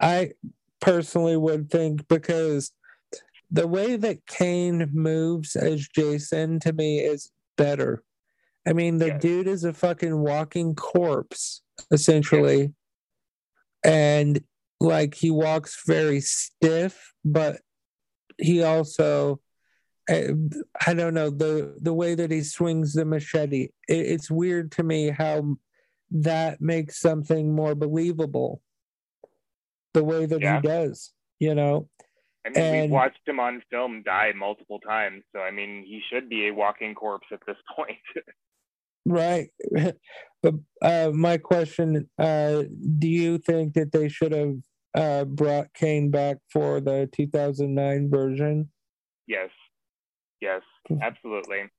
I 0.01 0.33
personally 0.81 1.37
would 1.37 1.71
think 1.71 2.09
because 2.09 2.73
the 3.51 3.67
way 3.67 3.97
that 3.97 4.27
Kane 4.27 4.89
moves 4.93 5.55
as 5.55 5.87
Jason 5.89 6.61
to 6.61 6.73
me 6.73 7.01
is 7.01 7.31
better. 7.59 8.03
I 8.67 8.73
mean, 8.73 8.99
the 8.99 9.09
Yes. 9.09 9.21
dude 9.21 9.49
is 9.49 9.65
a 9.65 9.75
fucking 9.75 10.19
walking 10.19 10.75
corpse 10.75 11.63
essentially. 11.91 12.73
And 13.85 14.43
like 14.83 15.15
he 15.15 15.31
walks 15.31 15.83
very 15.87 16.21
stiff, 16.21 17.13
but 17.25 17.61
he 18.39 18.63
also 18.63 19.41
uh, 20.11 20.33
I 20.85 20.95
don't 20.95 21.15
know 21.15 21.31
the 21.31 21.77
the 21.81 21.95
way 21.95 22.15
that 22.15 22.31
he 22.31 22.43
swings 22.43 22.93
the 22.93 23.05
machete. 23.05 23.69
It, 23.89 24.07
it's 24.07 24.31
weird 24.31 24.73
to 24.73 24.83
me 24.83 25.11
how 25.11 25.57
that 26.11 26.61
makes 26.61 26.99
something 26.99 27.55
more 27.55 27.75
believable. 27.75 28.61
The 29.95 30.05
way 30.05 30.27
that 30.27 30.41
Yeah. 30.41 30.61
he 30.61 30.67
does, 30.67 31.13
you 31.39 31.55
know. 31.55 31.89
I 32.45 32.51
mean, 32.51 32.83
we've 32.83 32.91
watched 32.91 33.21
him 33.27 33.39
on 33.39 33.63
film 33.71 34.03
die 34.03 34.33
multiple 34.35 34.81
times. 34.81 35.23
So, 35.33 35.41
I 35.41 35.53
mean, 35.53 35.85
he 35.87 36.03
should 36.11 36.29
be 36.29 36.49
a 36.49 36.51
walking 36.51 36.95
corpse 36.95 37.29
at 37.31 37.39
this 37.47 37.57
point. 37.77 37.99
Right. 39.07 39.51
but 40.43 40.55
uh, 40.83 41.11
my 41.15 41.39
question: 41.39 42.09
uh, 42.19 42.63
Do 42.99 43.09
you 43.09 43.39
think 43.39 43.75
that 43.75 43.93
they 43.93 44.09
should 44.09 44.33
have 44.33 44.57
uh, 44.95 45.25
brought 45.25 45.73
Kane 45.75 46.11
back 46.11 46.39
for 46.53 46.81
the 46.81 47.09
2009 47.13 48.11
version? 48.11 48.71
yes. 49.27 49.51
Yes, 50.43 50.63
absolutely. 51.01 51.71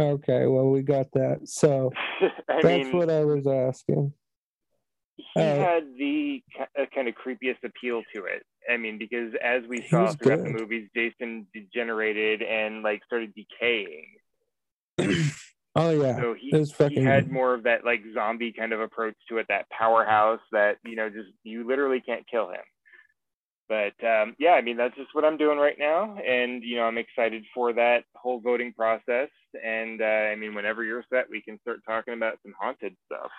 Okay, 0.00 0.46
well, 0.46 0.70
we 0.70 0.80
got 0.80 1.12
that. 1.12 1.40
So 1.44 1.92
that's 2.48 2.64
mean, 2.64 2.96
what 2.96 3.10
I 3.10 3.22
was 3.24 3.46
asking. 3.46 4.14
he 5.16 5.24
uh, 5.36 5.54
had 5.54 5.84
the 5.98 6.42
uh, 6.58 6.86
kind 6.94 7.06
of 7.06 7.14
creepiest 7.14 7.62
appeal 7.62 8.02
to 8.14 8.24
it. 8.24 8.44
I 8.68 8.78
mean, 8.78 8.96
because 8.96 9.34
as 9.44 9.62
we 9.68 9.86
saw 9.88 10.10
throughout 10.12 10.42
the 10.42 10.50
movies, 10.58 10.88
Jason 10.96 11.46
degenerated 11.52 12.40
and 12.40 12.82
like 12.82 13.04
started 13.04 13.34
decaying. 13.34 14.06
Oh 15.76 15.90
yeah, 15.90 16.16
So 16.16 16.34
he, 16.38 16.56
was 16.56 16.72
he 16.88 17.02
had 17.02 17.30
more 17.30 17.52
of 17.52 17.64
that 17.64 17.84
like 17.84 18.00
zombie 18.14 18.52
kind 18.52 18.72
of 18.72 18.80
approach 18.80 19.16
to 19.28 19.38
it, 19.38 19.46
that 19.48 19.68
powerhouse 19.70 20.40
that 20.52 20.76
you 20.84 20.94
know 20.94 21.10
just 21.10 21.30
you 21.42 21.66
literally 21.66 22.00
can't 22.00 22.24
kill 22.30 22.50
him. 22.50 22.62
But 23.68 23.94
um, 24.06 24.36
yeah, 24.38 24.52
I 24.52 24.60
mean 24.60 24.76
that's 24.76 24.94
just 24.94 25.14
what 25.14 25.24
I'm 25.24 25.36
doing 25.36 25.58
right 25.58 25.78
now, 25.78 26.16
and 26.16 26.62
you 26.62 26.76
know 26.76 26.84
I'm 26.84 26.98
excited 26.98 27.44
for 27.52 27.72
that 27.72 28.04
whole 28.14 28.40
voting 28.40 28.72
process. 28.72 29.30
And 29.64 30.00
uh, 30.00 30.04
I 30.04 30.36
mean, 30.36 30.54
whenever 30.54 30.84
you're 30.84 31.04
set, 31.12 31.28
we 31.28 31.42
can 31.42 31.58
start 31.60 31.80
talking 31.86 32.14
about 32.14 32.38
some 32.42 32.52
haunted 32.60 32.94
stuff. 33.06 33.30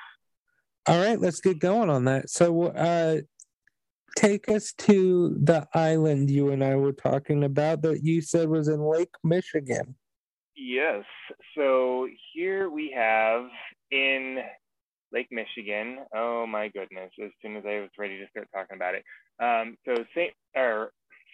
All 0.87 0.99
right, 0.99 1.19
let's 1.19 1.41
get 1.41 1.59
going 1.59 1.89
on 1.89 2.05
that. 2.05 2.29
So, 2.29 2.67
uh, 2.67 3.21
take 4.15 4.49
us 4.49 4.73
to 4.79 5.35
the 5.41 5.67
island 5.73 6.29
you 6.29 6.51
and 6.51 6.63
I 6.63 6.75
were 6.75 6.93
talking 6.93 7.43
about 7.43 7.81
that 7.83 8.03
you 8.03 8.21
said 8.21 8.49
was 8.49 8.67
in 8.67 8.81
Lake 8.81 9.13
Michigan. 9.23 9.95
Yes. 10.55 11.03
So 11.55 12.07
here 12.33 12.69
we 12.69 12.93
have 12.95 13.45
in 13.91 14.39
Lake 15.11 15.27
Michigan. 15.31 15.99
Oh 16.15 16.45
my 16.47 16.69
goodness! 16.69 17.11
As 17.23 17.31
soon 17.41 17.57
as 17.57 17.63
I 17.65 17.79
was 17.79 17.89
ready 17.97 18.17
to 18.19 18.27
start 18.29 18.47
talking 18.53 18.75
about 18.75 18.95
it, 18.95 19.03
um, 19.41 19.77
so 19.85 20.03
Saint 20.15 20.33
or 20.55 20.91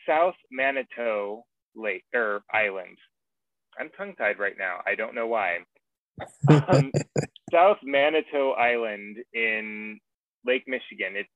South 0.07 0.35
Manitou 0.51 1.41
Lake 1.75 2.03
or 2.13 2.41
Island. 2.53 2.97
I'm 3.79 3.89
tongue 3.97 4.15
tied 4.17 4.39
right 4.39 4.55
now. 4.57 4.79
I 4.85 4.95
don't 4.95 5.15
know 5.15 5.27
why. 5.27 5.59
Um, 6.49 6.91
South 7.51 7.77
Manitou 7.83 8.51
Island 8.51 9.17
in 9.33 9.99
Lake 10.45 10.63
Michigan. 10.67 11.13
It's 11.15 11.29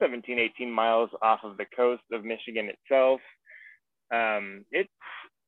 17, 0.00 0.38
18 0.38 0.70
miles 0.70 1.10
off 1.22 1.40
of 1.44 1.56
the 1.56 1.66
coast 1.74 2.02
of 2.12 2.24
Michigan 2.24 2.68
itself. 2.70 3.20
Um, 4.12 4.64
it's, 4.70 4.90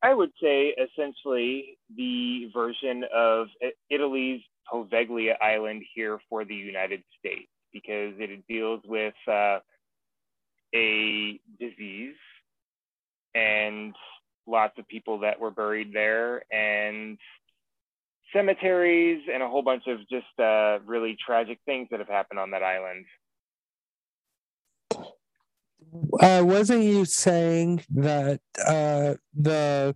I 0.03 0.15
would 0.15 0.31
say, 0.41 0.75
essentially 0.79 1.79
the 1.97 2.51
version 2.55 3.05
of 3.15 3.49
Italy's 3.91 4.41
Poveglia 4.73 5.35
Island 5.41 5.83
here 5.95 6.19
for 6.29 6.45
the 6.45 6.55
United 6.55 7.03
States 7.19 7.49
because 7.73 8.15
it 8.19 8.47
deals 8.49 8.81
with 8.87 9.15
uh, 9.27 9.59
a 10.75 11.41
disease 11.59 12.15
and 13.35 13.95
lots 14.47 14.79
of 14.79 14.89
people 14.89 15.19
that 15.21 15.39
were 15.39 15.51
buried 15.51 15.93
there 15.93 16.43
and 16.53 17.19
cemeteries 18.33 19.23
and 19.33 19.43
a 19.43 19.49
whole 19.49 19.63
bunch 19.63 19.85
of 19.87 19.99
just 20.09 20.27
uh, 20.39 20.79
really 20.87 21.17
tragic 21.25 21.59
things 21.67 21.89
that 21.91 21.99
have 21.99 22.09
happened 22.09 22.39
on 22.39 22.51
that 22.51 22.63
island. 22.63 23.05
Uh, 26.21 26.43
wasn't 26.45 26.83
you 26.83 27.05
saying 27.05 27.83
that 27.91 28.41
uh, 28.67 29.15
the 29.35 29.95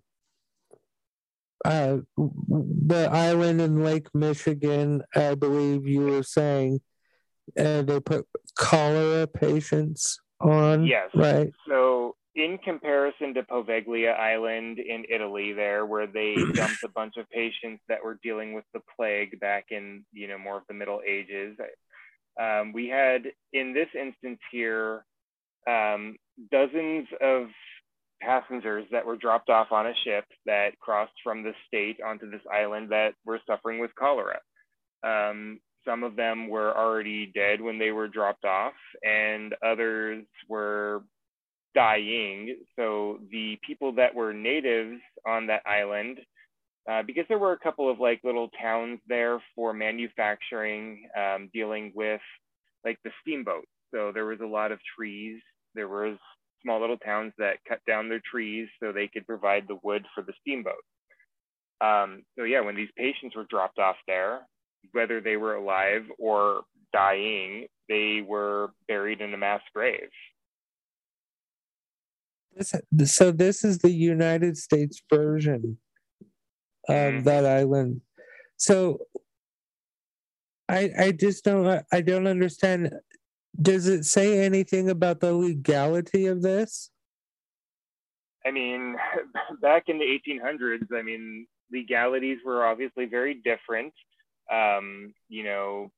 uh, 1.65 1.99
the 2.17 3.09
island 3.11 3.61
in 3.61 3.83
Lake 3.85 4.09
Michigan? 4.15 5.03
I 5.15 5.35
believe 5.35 5.87
you 5.87 6.03
were 6.03 6.23
saying 6.23 6.81
uh, 7.59 7.83
they 7.83 8.01
put 8.01 8.27
cholera 8.57 9.27
patients 9.27 10.21
on. 10.41 10.87
Yes. 10.87 11.11
Right. 11.15 11.53
So, 11.69 12.17
in 12.35 12.59
comparison 12.59 13.35
to 13.35 13.43
Poveglia 13.43 14.19
Island 14.19 14.79
in 14.79 15.05
Italy, 15.09 15.53
there 15.53 15.87
where 15.87 16.07
they 16.07 16.35
dumped 16.55 16.83
a 16.85 16.89
bunch 16.89 17.17
of 17.17 17.29
patients 17.31 17.83
that 17.89 18.03
were 18.05 18.19
dealing 18.23 18.55
with 18.55 18.65
the 18.73 18.81
plague 18.97 19.39
back 19.41 19.67
in 19.71 20.05
you 20.13 20.29
know 20.29 20.39
more 20.39 20.57
of 20.57 20.65
the 20.69 20.75
Middle 20.75 21.01
Ages, 21.07 21.57
um, 22.41 22.73
we 22.73 22.89
had 22.89 23.25
in 23.53 23.75
this 23.75 23.89
instance 23.99 24.41
here 24.51 25.05
um, 25.69 26.17
dozens 26.51 27.07
of 27.21 27.49
passengers 28.21 28.87
that 28.93 29.05
were 29.05 29.17
dropped 29.17 29.51
off 29.51 29.73
on 29.73 29.87
a 29.87 29.95
ship 30.05 30.25
that 30.47 30.79
crossed 30.81 31.13
from 31.23 31.43
the 31.43 31.53
state 31.67 31.99
onto 32.07 32.31
this 32.31 32.43
island 32.53 32.91
that 32.91 33.15
were 33.25 33.41
suffering 33.47 33.81
with 33.81 33.95
cholera. 33.99 34.39
Um, 35.03 35.61
some 35.85 36.05
of 36.05 36.15
them 36.15 36.49
were 36.49 36.77
already 36.77 37.27
dead 37.35 37.61
when 37.61 37.79
they 37.79 37.91
were 37.91 38.09
dropped 38.09 38.45
off, 38.45 38.75
and 39.03 39.55
others 39.65 40.25
were 40.49 41.03
dying. 41.75 42.57
So 42.77 43.19
the 43.31 43.59
people 43.67 43.93
that 43.95 44.15
were 44.15 44.33
natives 44.33 45.01
on 45.27 45.49
that 45.49 45.63
island, 45.67 46.19
uh, 46.89 47.03
because 47.03 47.25
there 47.29 47.39
were 47.39 47.53
a 47.53 47.59
couple 47.59 47.91
of 47.91 47.99
like 47.99 48.21
little 48.23 48.49
towns 48.61 49.01
there 49.09 49.41
for 49.57 49.73
manufacturing, 49.73 51.09
um, 51.19 51.51
dealing 51.53 51.93
with 51.95 52.21
like 52.85 52.99
the 53.05 53.11
steamboat. 53.21 53.65
So 53.93 54.13
there 54.13 54.27
was 54.27 54.41
a 54.41 54.47
lot 54.47 54.73
of 54.73 54.79
trees. 54.97 55.41
There 55.75 55.89
was 55.89 56.19
small 56.63 56.81
little 56.81 56.99
towns 56.99 57.33
that 57.39 57.57
cut 57.69 57.81
down 57.87 58.09
their 58.09 58.23
trees 58.31 58.69
so 58.81 58.93
they 58.93 59.09
could 59.09 59.27
provide 59.27 59.65
the 59.67 59.79
wood 59.83 60.05
for 60.15 60.23
the 60.23 60.33
steamboat. 60.41 60.75
Um, 61.81 62.23
so 62.39 62.45
yeah, 62.45 62.61
when 62.61 62.77
these 62.77 62.91
patients 62.97 63.35
were 63.35 63.47
dropped 63.51 63.79
off 63.79 63.97
there, 64.07 64.47
whether 64.93 65.21
they 65.21 65.37
were 65.37 65.57
alive 65.57 66.05
or 66.19 66.63
dying, 66.93 67.67
they 67.89 68.23
were 68.27 68.71
buried 68.87 69.21
in 69.21 69.35
a 69.35 69.37
mass 69.37 69.63
grave. 69.75 70.09
This, 72.55 72.75
so 73.15 73.33
this 73.33 73.65
is 73.65 73.79
the 73.79 73.91
United 73.91 74.57
States 74.57 75.03
version 75.13 75.79
of 76.89 77.15
Mhm. 77.15 77.25
that 77.25 77.47
island. 77.47 78.03
So 78.57 79.07
I 80.69 80.91
I 80.99 81.13
just 81.13 81.45
don't 81.45 81.85
I 81.91 82.01
don't 82.03 82.27
understand. 82.27 82.93
Does 83.61 83.87
it 83.87 84.05
say 84.05 84.45
anything 84.45 84.89
about 84.89 85.21
the 85.21 85.33
legality 85.33 86.27
of 86.27 86.43
this? 86.43 86.91
I 88.45 88.51
mean, 88.51 88.97
back 89.63 89.85
in 89.89 89.99
the 89.99 90.05
1800s, 90.05 90.87
I 90.95 91.03
mean, 91.03 91.47
legalities 91.71 92.39
were 92.45 92.65
obviously 92.67 93.07
very 93.07 93.35
different. 93.35 93.93
Um, 94.51 95.15
you 95.29 95.45
know, 95.45 95.91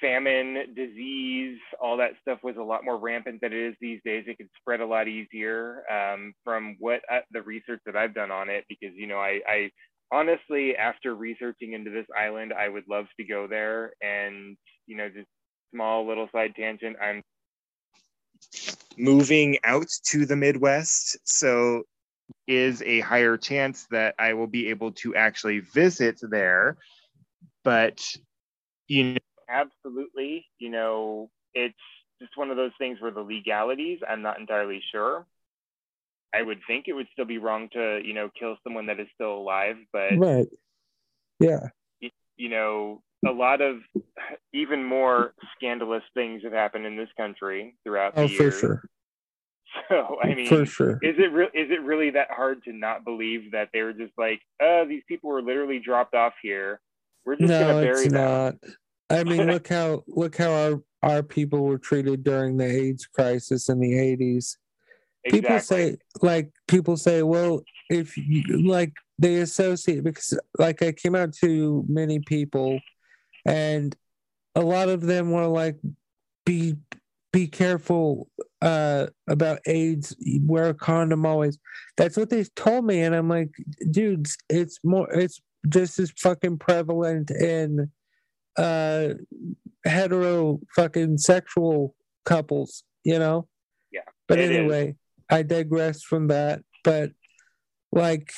famine, 0.00 0.74
disease, 0.74 1.58
all 1.80 1.96
that 1.96 2.12
stuff 2.22 2.38
was 2.42 2.56
a 2.56 2.62
lot 2.62 2.84
more 2.84 2.98
rampant 2.98 3.40
than 3.40 3.52
it 3.52 3.58
is 3.58 3.74
these 3.80 4.00
days. 4.04 4.24
It 4.26 4.38
could 4.38 4.50
spread 4.60 4.80
a 4.80 4.86
lot 4.86 5.08
easier 5.08 5.82
um, 5.90 6.34
from 6.44 6.76
what 6.78 7.00
I, 7.10 7.20
the 7.32 7.42
research 7.42 7.80
that 7.86 7.96
I've 7.96 8.14
done 8.14 8.30
on 8.30 8.48
it, 8.48 8.64
because, 8.68 8.94
you 8.94 9.06
know, 9.06 9.18
I, 9.18 9.40
I 9.48 9.70
honestly, 10.12 10.76
after 10.76 11.14
researching 11.14 11.72
into 11.72 11.90
this 11.90 12.06
island, 12.16 12.52
I 12.52 12.68
would 12.68 12.84
love 12.88 13.06
to 13.18 13.24
go 13.24 13.46
there 13.46 13.92
and, 14.02 14.56
you 14.86 14.96
know, 14.96 15.08
just 15.08 15.28
small 15.74 16.06
little 16.06 16.28
side 16.32 16.54
tangent. 16.56 16.96
I'm 17.02 17.22
moving 18.96 19.58
out 19.64 19.86
to 20.06 20.26
the 20.26 20.36
Midwest. 20.36 21.18
So 21.24 21.82
is 22.46 22.82
a 22.82 23.00
higher 23.00 23.36
chance 23.36 23.86
that 23.90 24.14
I 24.18 24.34
will 24.34 24.46
be 24.46 24.68
able 24.68 24.92
to 24.92 25.14
actually 25.14 25.60
visit 25.60 26.18
there. 26.22 26.76
But, 27.64 28.00
you 28.86 29.14
know, 29.14 29.18
absolutely, 29.48 30.46
you 30.58 30.70
know, 30.70 31.30
it's 31.54 31.74
just 32.20 32.36
one 32.36 32.50
of 32.50 32.56
those 32.56 32.72
things 32.78 33.00
where 33.00 33.10
the 33.10 33.20
legalities, 33.20 34.00
I'm 34.08 34.22
not 34.22 34.38
entirely 34.40 34.82
sure. 34.92 35.26
I 36.34 36.42
would 36.42 36.60
think 36.66 36.84
it 36.88 36.92
would 36.92 37.08
still 37.12 37.24
be 37.24 37.38
wrong 37.38 37.68
to, 37.72 38.00
you 38.04 38.12
know, 38.14 38.30
kill 38.38 38.56
someone 38.62 38.86
that 38.86 39.00
is 39.00 39.08
still 39.14 39.34
alive, 39.36 39.76
but 39.92 40.16
Right. 40.16 40.46
Yeah. 41.40 41.68
you 42.36 42.48
know, 42.48 43.02
a 43.26 43.30
lot 43.30 43.60
of 43.60 43.78
even 44.52 44.84
more 44.84 45.34
scandalous 45.56 46.02
things 46.14 46.42
have 46.44 46.52
happened 46.52 46.86
in 46.86 46.96
this 46.96 47.08
country 47.16 47.76
throughout 47.84 48.14
the 48.14 48.22
Oh, 48.22 48.28
for 48.28 48.50
sure. 48.50 48.82
So 49.88 50.18
I 50.22 50.34
mean, 50.34 50.48
for 50.48 50.64
sure. 50.64 50.98
is 51.02 51.16
it 51.18 51.30
re- 51.30 51.50
is 51.52 51.70
it 51.70 51.82
really 51.82 52.10
that 52.10 52.30
hard 52.30 52.64
to 52.64 52.72
not 52.72 53.04
believe 53.04 53.52
that 53.52 53.68
they 53.72 53.82
were 53.82 53.92
just 53.92 54.14
like, 54.16 54.40
oh, 54.62 54.86
these 54.88 55.02
people 55.06 55.28
were 55.30 55.42
literally 55.42 55.78
dropped 55.78 56.14
off 56.14 56.32
here. 56.42 56.80
We're 57.26 57.36
just 57.36 57.50
No, 57.50 57.60
gonna 57.60 57.82
bury 57.82 58.04
it's 58.04 58.12
them. 58.14 58.14
not. 58.14 58.54
I 59.10 59.24
mean, 59.24 59.46
look 59.52 59.68
how 59.68 60.04
look 60.06 60.36
how 60.36 60.50
our 60.52 60.82
our 61.02 61.22
people 61.22 61.64
were 61.64 61.76
treated 61.78 62.24
during 62.24 62.56
the 62.56 62.64
AIDS 62.64 63.06
crisis 63.06 63.68
in 63.68 63.78
the 63.78 63.92
eighties. 65.28 65.40
People 65.40 65.58
say 65.60 65.96
like 66.22 66.50
people 66.66 66.96
say, 66.96 67.22
well, 67.22 67.62
if 67.90 68.16
you 68.16 68.42
like 68.66 68.92
they 69.18 69.36
associate 69.36 70.04
because 70.04 70.38
like 70.58 70.82
I 70.82 70.92
came 70.92 71.14
out 71.14 71.32
to 71.34 71.84
many 71.88 72.20
people 72.20 72.80
and 73.46 73.96
a 74.54 74.60
lot 74.60 74.88
of 74.88 75.02
them 75.02 75.30
were 75.30 75.46
like 75.46 75.76
be 76.44 76.76
be 77.32 77.46
careful 77.46 78.28
uh 78.62 79.06
about 79.28 79.60
AIDS, 79.66 80.16
wear 80.42 80.70
a 80.70 80.74
condom 80.74 81.26
always. 81.26 81.58
That's 81.96 82.16
what 82.16 82.30
they 82.30 82.44
told 82.56 82.84
me 82.84 83.02
and 83.02 83.14
I'm 83.14 83.28
like, 83.28 83.50
dudes, 83.90 84.36
it's 84.48 84.78
more 84.84 85.10
it's 85.12 85.40
just 85.68 85.98
as 85.98 86.10
fucking 86.12 86.58
prevalent 86.58 87.30
in 87.30 87.90
uh 88.56 89.14
hetero 89.84 90.60
fucking 90.74 91.18
sexual 91.18 91.94
couples, 92.24 92.84
you 93.04 93.18
know? 93.18 93.48
Yeah, 93.90 94.00
But 94.26 94.38
it 94.38 94.50
is. 94.50 94.96
I 95.30 95.42
digress 95.42 96.02
from 96.02 96.28
that. 96.28 96.62
But 96.84 97.12
like 97.92 98.32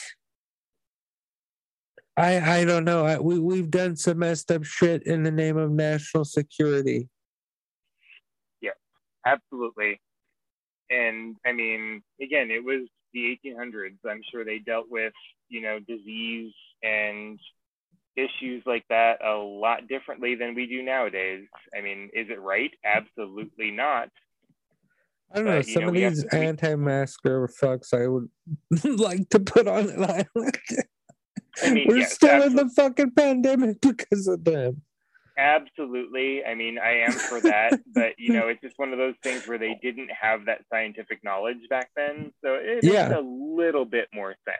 I 2.17 2.61
I 2.61 2.65
don't 2.65 2.85
know. 2.85 3.05
I, 3.07 3.19
we 3.19 3.39
we've 3.39 3.71
done 3.71 3.97
some 3.97 4.19
messed 4.19 4.51
up 4.51 4.65
shit 4.65 5.05
in 5.07 5.23
the 5.23 5.31
name 5.31 5.57
of 5.57 5.71
national 5.71 6.25
security. 6.25 7.09
Yeah, 8.61 8.73
absolutely. 9.25 10.01
And 10.91 11.37
I 11.47 11.53
mean, 11.53 12.03
again, 12.21 12.51
it 12.51 12.65
was 12.65 12.89
the 13.15 13.39
1800s. 13.45 13.97
I'm 14.09 14.23
sure 14.31 14.45
they 14.45 14.59
dealt 14.59 14.87
with, 14.91 15.13
you 15.49 15.63
know, 15.63 15.79
disease 15.79 16.53
and 16.83 17.39
issues 18.17 18.63
like 18.67 18.85
that 18.89 19.25
a 19.25 19.37
lot 19.37 19.89
differently 19.89 20.35
than 20.35 20.55
we 20.55 20.67
do 20.67 20.83
nowadays. 20.83 21.47
I 21.77 21.81
mean, 21.81 22.11
is 22.13 22.29
it 22.29 22.41
right? 22.41 22.71
Absolutely 22.85 23.71
not. 23.71 24.09
I 25.33 25.37
don't 25.37 25.45
know. 25.47 25.63
Some 25.63 25.83
know, 25.83 25.89
of 25.89 25.95
these 25.95 26.25
anti-masker 26.25 27.49
fucks 27.63 27.95
I 27.95 28.09
would 28.09 28.29
like 28.99 29.29
to 29.31 29.39
put 29.41 29.69
on 29.69 29.89
an 29.91 30.05
island. 30.05 30.59
I 31.63 31.71
mean, 31.71 31.87
We're 31.89 31.99
yes, 31.99 32.15
still 32.15 32.43
in 32.43 32.57
the 32.57 32.69
fucking 32.69 33.13
pandemic 33.13 33.81
because 33.83 34.27
of 34.27 34.45
them. 34.45 34.83
Absolutely. 35.39 36.45
I 36.45 36.55
mean, 36.55 36.79
I 36.79 37.01
am 37.01 37.13
for 37.13 37.41
that, 37.41 37.81
but 37.95 38.13
you 38.19 38.33
know, 38.33 38.49
it's 38.49 38.61
just 38.61 38.79
one 38.79 38.93
of 38.93 38.99
those 38.99 39.15
things 39.23 39.47
where 39.49 39.57
they 39.59 39.79
didn't 39.83 40.11
have 40.11 40.45
that 40.47 40.63
scientific 40.71 41.21
knowledge 41.25 41.59
back 41.71 41.91
then. 41.97 42.31
So 42.45 42.55
it 42.55 42.85
Yeah. 42.85 43.09
makes 43.09 43.21
a 43.21 43.23
little 43.23 43.85
bit 43.85 44.09
more 44.13 44.35
sense. 44.45 44.59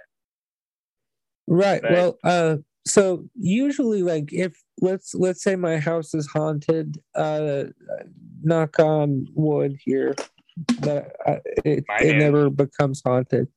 Right. 1.47 1.83
But- 1.83 1.93
well, 1.93 2.19
uh 2.25 2.57
so 2.87 3.29
usually 3.35 4.03
like 4.03 4.33
if 4.33 4.55
let's 4.81 5.15
let's 5.15 5.43
say 5.43 5.55
my 5.55 5.79
house 5.79 6.15
is 6.15 6.27
haunted, 6.29 6.97
uh 7.15 7.65
knock 8.43 8.79
on 8.79 9.27
wood 9.35 9.77
here 9.85 10.15
that 10.81 11.13
uh, 11.27 11.37
it, 11.65 11.85
Mine 11.89 12.19
never 12.19 12.51
becomes 12.51 13.03
haunted. 13.05 13.49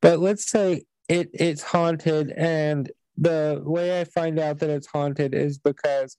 But 0.00 0.18
let's 0.18 0.50
say 0.50 0.84
it 1.08 1.30
it's 1.32 1.62
haunted 1.62 2.30
and 2.36 2.90
the 3.16 3.60
way 3.64 4.00
I 4.00 4.04
find 4.04 4.38
out 4.38 4.58
that 4.60 4.70
it's 4.70 4.86
haunted 4.86 5.34
is 5.34 5.58
because 5.58 6.16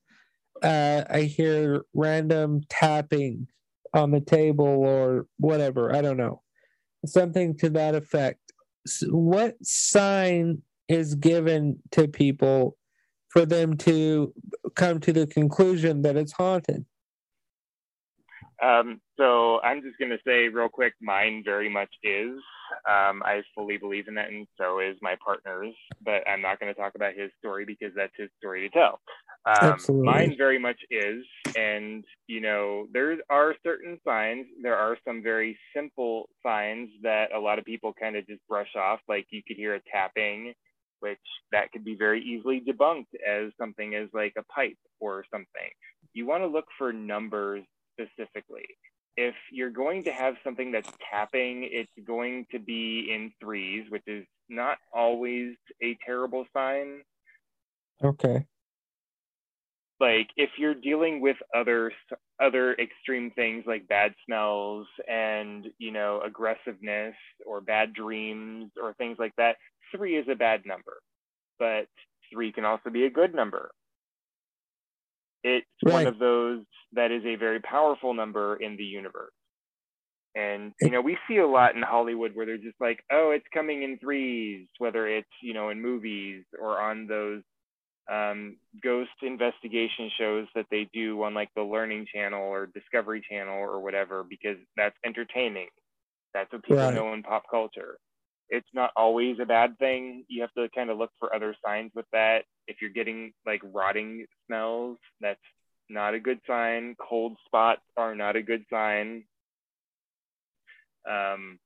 uh 0.61 1.03
I 1.09 1.21
hear 1.21 1.83
random 1.93 2.61
tapping 2.69 3.47
on 3.93 4.11
the 4.11 4.21
table 4.21 4.65
or 4.65 5.27
whatever, 5.37 5.95
I 5.95 6.01
don't 6.01 6.17
know. 6.17 6.41
Something 7.05 7.55
to 7.57 7.69
that 7.71 7.95
effect. 7.95 8.39
S- 8.87 9.03
what 9.07 9.55
sign 9.61 10.61
is 10.87 11.15
given 11.15 11.79
to 11.91 12.07
people 12.07 12.77
for 13.29 13.45
them 13.45 13.77
to 13.77 14.33
come 14.75 14.99
to 15.01 15.13
the 15.13 15.27
conclusion 15.27 16.01
that 16.03 16.15
it's 16.15 16.33
haunted. 16.33 16.85
Um, 18.63 19.01
so 19.17 19.59
I'm 19.61 19.81
just 19.81 19.97
going 19.97 20.11
to 20.11 20.19
say 20.25 20.47
real 20.47 20.69
quick, 20.69 20.93
mine 21.01 21.41
very 21.43 21.69
much 21.69 21.89
is. 22.03 22.39
Um, 22.89 23.21
I 23.23 23.41
fully 23.53 23.77
believe 23.77 24.07
in 24.07 24.15
that, 24.15 24.29
and 24.29 24.47
so 24.59 24.79
is 24.79 24.95
my 25.01 25.15
partner's. 25.23 25.73
But 26.03 26.27
I'm 26.27 26.41
not 26.41 26.59
going 26.59 26.73
to 26.73 26.79
talk 26.79 26.93
about 26.95 27.13
his 27.13 27.31
story 27.39 27.65
because 27.65 27.91
that's 27.95 28.13
his 28.17 28.29
story 28.37 28.67
to 28.67 28.69
tell. 28.69 28.99
Um, 29.45 29.73
Absolutely. 29.73 30.05
Mine 30.05 30.35
very 30.37 30.57
much 30.57 30.77
is, 30.89 31.25
and 31.57 32.05
you 32.27 32.39
know, 32.39 32.87
there 32.93 33.17
are 33.29 33.55
certain 33.63 33.99
signs. 34.07 34.45
There 34.61 34.77
are 34.77 34.97
some 35.05 35.21
very 35.21 35.57
simple 35.75 36.29
signs 36.45 36.89
that 37.01 37.33
a 37.35 37.39
lot 37.39 37.59
of 37.59 37.65
people 37.65 37.93
kind 37.99 38.15
of 38.15 38.25
just 38.25 38.41
brush 38.47 38.75
off. 38.77 38.99
Like 39.09 39.27
you 39.31 39.41
could 39.45 39.57
hear 39.57 39.75
a 39.75 39.81
tapping, 39.91 40.53
which 41.01 41.19
that 41.51 41.71
could 41.73 41.83
be 41.83 41.95
very 41.95 42.23
easily 42.23 42.61
debunked 42.65 43.13
as 43.27 43.51
something 43.59 43.93
as 43.95 44.07
like 44.13 44.33
a 44.37 44.43
pipe 44.43 44.77
or 45.01 45.25
something. 45.29 45.69
You 46.13 46.25
want 46.25 46.43
to 46.43 46.47
look 46.47 46.65
for 46.77 46.93
numbers 46.93 47.63
specifically. 47.93 48.65
If 49.15 49.35
you're 49.51 49.69
going 49.69 50.03
to 50.05 50.11
have 50.11 50.35
something 50.43 50.71
that's 50.71 50.89
tapping, 51.11 51.69
it's 51.71 51.91
going 52.05 52.47
to 52.51 52.59
be 52.59 53.11
in 53.13 53.31
threes, 53.39 53.85
which 53.89 54.03
is 54.07 54.25
not 54.49 54.77
always 54.91 55.55
a 55.81 55.97
terrible 56.05 56.45
sign. 56.55 57.01
Okay. 58.03 58.45
Like 59.99 60.29
if 60.35 60.49
you're 60.57 60.73
dealing 60.73 61.21
with 61.21 61.37
other 61.55 61.91
other 62.41 62.73
extreme 62.73 63.31
things 63.31 63.63
like 63.65 63.87
bad 63.87 64.13
smells 64.25 64.87
and 65.07 65.67
you 65.77 65.91
know 65.91 66.21
aggressiveness 66.25 67.15
or 67.45 67.61
bad 67.61 67.93
dreams 67.93 68.71
or 68.81 68.93
things 68.95 69.17
like 69.19 69.33
that, 69.37 69.55
three 69.95 70.17
is 70.17 70.25
a 70.29 70.35
bad 70.35 70.65
number, 70.65 70.97
but 71.59 71.85
three 72.31 72.51
can 72.51 72.65
also 72.65 72.89
be 72.89 73.05
a 73.05 73.09
good 73.09 73.33
number. 73.33 73.71
It's 75.43 75.67
one 75.83 76.07
of 76.07 76.19
those 76.19 76.63
that 76.93 77.11
is 77.11 77.23
a 77.25 77.35
very 77.35 77.59
powerful 77.61 78.13
number 78.13 78.57
in 78.57 78.77
the 78.77 78.83
universe. 78.83 79.33
And 80.35 80.73
you 80.81 80.91
know, 80.91 81.01
we 81.01 81.17
see 81.27 81.37
a 81.37 81.47
lot 81.47 81.75
in 81.75 81.81
Hollywood 81.83 82.35
where 82.35 82.45
they're 82.45 82.57
just 82.57 82.79
like, 82.81 83.03
"Oh, 83.11 83.31
it's 83.31 83.45
coming 83.53 83.83
in 83.83 83.99
threes, 83.99 84.67
whether 84.79 85.07
it's 85.07 85.29
you 85.41 85.53
know 85.53 85.69
in 85.69 85.81
movies 85.81 86.43
or 86.59 86.79
on 86.81 87.07
those 87.07 87.41
um, 88.11 88.57
ghost 88.83 89.11
investigation 89.21 90.09
shows 90.17 90.47
that 90.55 90.65
they 90.71 90.89
do 90.93 91.21
on 91.23 91.33
like 91.33 91.49
the 91.55 91.63
Learning 91.63 92.05
Channel 92.13 92.41
or 92.41 92.67
Discovery 92.67 93.21
Channel 93.29 93.55
or 93.57 93.79
whatever, 93.81 94.23
because 94.23 94.57
that's 94.77 94.97
entertaining. 95.05 95.69
That's 96.33 96.51
what 96.51 96.63
people 96.63 96.87
Right. 96.87 96.95
know 96.95 97.13
in 97.13 97.23
pop 97.23 97.43
culture. 97.49 97.97
It's 98.53 98.69
not 98.73 98.91
always 98.97 99.37
a 99.41 99.45
bad 99.47 99.77
thing. 99.79 100.25
You 100.29 100.41
have 100.43 100.53
to 100.53 100.69
kind 100.75 100.91
of 100.91 100.97
look 100.99 101.11
for 101.19 101.35
other 101.35 101.55
signs 101.65 101.91
with 101.95 102.05
that. 102.13 102.45
If 102.67 102.77
you're 102.81 102.91
getting 102.91 103.33
like 103.45 103.61
rotting 103.73 104.25
smells, 104.47 104.99
that's 105.21 105.39
not 105.89 106.15
a 106.15 106.21
good 106.21 106.39
sign. 106.47 106.95
Cold 106.99 107.37
spots 107.47 107.81
are 107.97 108.15
not 108.15 108.37
a 108.37 108.43
good 108.43 108.65
sign. 108.71 109.25
um, 111.09 111.59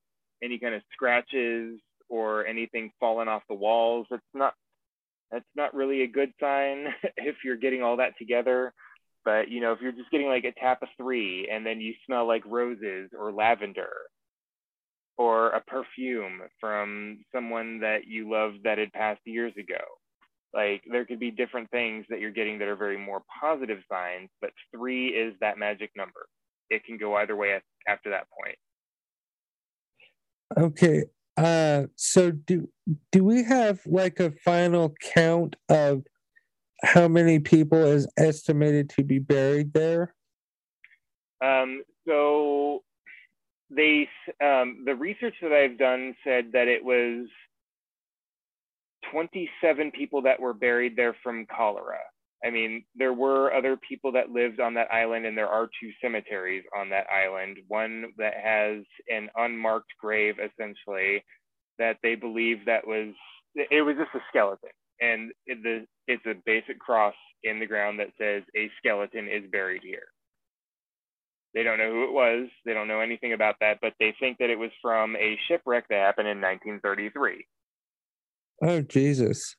any 0.43 0.59
kind 0.59 0.75
of 0.75 0.81
scratches 0.93 1.79
or 2.09 2.45
anything 2.47 2.91
falling 2.99 3.29
off 3.29 3.43
the 3.49 3.55
walls. 3.55 4.07
That's 4.11 4.23
not 4.33 4.53
that's 5.31 5.45
not 5.55 5.75
really 5.75 6.03
a 6.03 6.07
good 6.07 6.33
sign 6.41 6.87
if 7.17 7.37
you're 7.43 7.57
getting 7.57 7.83
all 7.83 7.97
that 7.97 8.17
together. 8.19 8.73
But 9.25 9.49
you 9.49 9.61
know, 9.61 9.73
if 9.73 9.81
you're 9.81 9.93
just 9.93 10.11
getting 10.11 10.29
like 10.29 10.45
a 10.45 10.53
tap 10.59 10.83
of 10.83 10.89
three 10.97 11.49
and 11.51 11.65
then 11.65 11.81
you 11.81 11.93
smell 12.05 12.27
like 12.27 12.43
roses 12.45 13.11
or 13.17 13.31
lavender 13.33 13.91
or 15.17 15.49
a 15.49 15.61
perfume 15.61 16.41
from 16.59 17.19
someone 17.33 17.79
that 17.79 18.05
you 18.05 18.29
loved 18.29 18.59
that 18.63 18.77
had 18.77 18.93
passed 18.93 19.21
years 19.25 19.53
ago. 19.57 19.83
Like 20.53 20.83
there 20.89 21.05
could 21.05 21.19
be 21.19 21.31
different 21.31 21.69
things 21.71 22.05
that 22.09 22.19
you're 22.19 22.31
getting 22.31 22.59
that 22.59 22.67
are 22.67 22.75
very 22.75 22.97
more 22.97 23.21
positive 23.41 23.79
signs, 23.91 24.29
but 24.41 24.51
three 24.73 25.07
is 25.07 25.33
that 25.41 25.57
magic 25.57 25.91
number. 25.95 26.27
It 26.69 26.83
can 26.85 26.97
go 26.97 27.15
either 27.15 27.35
way 27.35 27.59
after 27.87 28.09
that 28.11 28.27
point. 28.39 28.57
Okay. 30.57 31.03
Uh, 31.35 31.83
so 31.95 32.31
do 32.31 32.67
do 33.11 33.23
we 33.23 33.43
have 33.43 33.79
like 33.85 34.19
a 34.19 34.31
final 34.43 34.95
count 35.13 35.55
of 35.69 36.03
how 36.83 37.07
many 37.07 37.39
people 37.39 37.83
is 37.83 38.07
estimated 38.17 38.89
to 38.89 39.03
be 39.03 39.19
buried 39.19 39.73
there? 39.73 40.15
Um, 41.43 41.83
so 42.07 42.83
they 43.69 44.07
um, 44.43 44.83
the 44.85 44.95
research 44.95 45.35
that 45.41 45.51
I've 45.51 45.77
done 45.77 46.15
said 46.23 46.51
that 46.53 46.67
it 46.67 46.83
was 46.83 47.27
27 49.11 49.91
people 49.91 50.21
that 50.23 50.39
were 50.39 50.53
buried 50.53 50.95
there 50.95 51.15
from 51.23 51.45
cholera. 51.45 51.99
I 52.45 52.51
mean, 52.51 52.85
there 52.95 53.13
were 53.13 53.53
other 53.53 53.77
people 53.77 54.11
that 54.11 54.29
lived 54.29 54.59
on 54.59 54.75
that 54.75 54.91
island, 54.93 55.25
and 55.25 55.37
there 55.37 55.47
are 55.47 55.67
two 55.81 55.91
cemeteries 56.01 56.63
on 56.77 56.89
that 56.89 57.07
island. 57.09 57.57
One 57.67 58.13
that 58.17 58.35
has 58.41 58.83
an 59.09 59.29
unmarked 59.35 59.91
grave, 59.99 60.35
essentially, 60.35 61.23
that 61.79 61.97
they 62.03 62.15
believe 62.15 62.65
that 62.65 62.85
was 62.85 63.13
it 63.55 63.81
was 63.83 63.95
just 63.97 64.13
a 64.13 64.19
skeleton, 64.29 64.69
and 65.01 65.31
it, 65.47 65.63
the 65.63 65.85
it's 66.07 66.25
a 66.25 66.35
basic 66.45 66.79
cross 66.79 67.15
in 67.43 67.59
the 67.59 67.65
ground 67.65 67.99
that 67.99 68.09
says 68.19 68.43
a 68.55 68.69
skeleton 68.77 69.27
is 69.27 69.49
buried 69.51 69.81
here. 69.83 70.07
They 71.53 71.63
don't 71.63 71.77
know 71.77 71.91
who 71.91 72.03
it 72.03 72.13
was. 72.13 72.49
They 72.65 72.73
don't 72.73 72.87
know 72.87 72.99
anything 72.99 73.33
about 73.33 73.55
that, 73.61 73.79
but 73.81 73.93
they 73.99 74.13
think 74.19 74.37
that 74.39 74.49
it 74.49 74.59
was 74.59 74.71
from 74.81 75.15
a 75.15 75.37
shipwreck 75.47 75.87
that 75.89 75.99
happened 75.99 76.27
in 76.27 76.41
1933. 76.41 77.45
Oh 78.63 78.81
Jesus! 78.81 79.55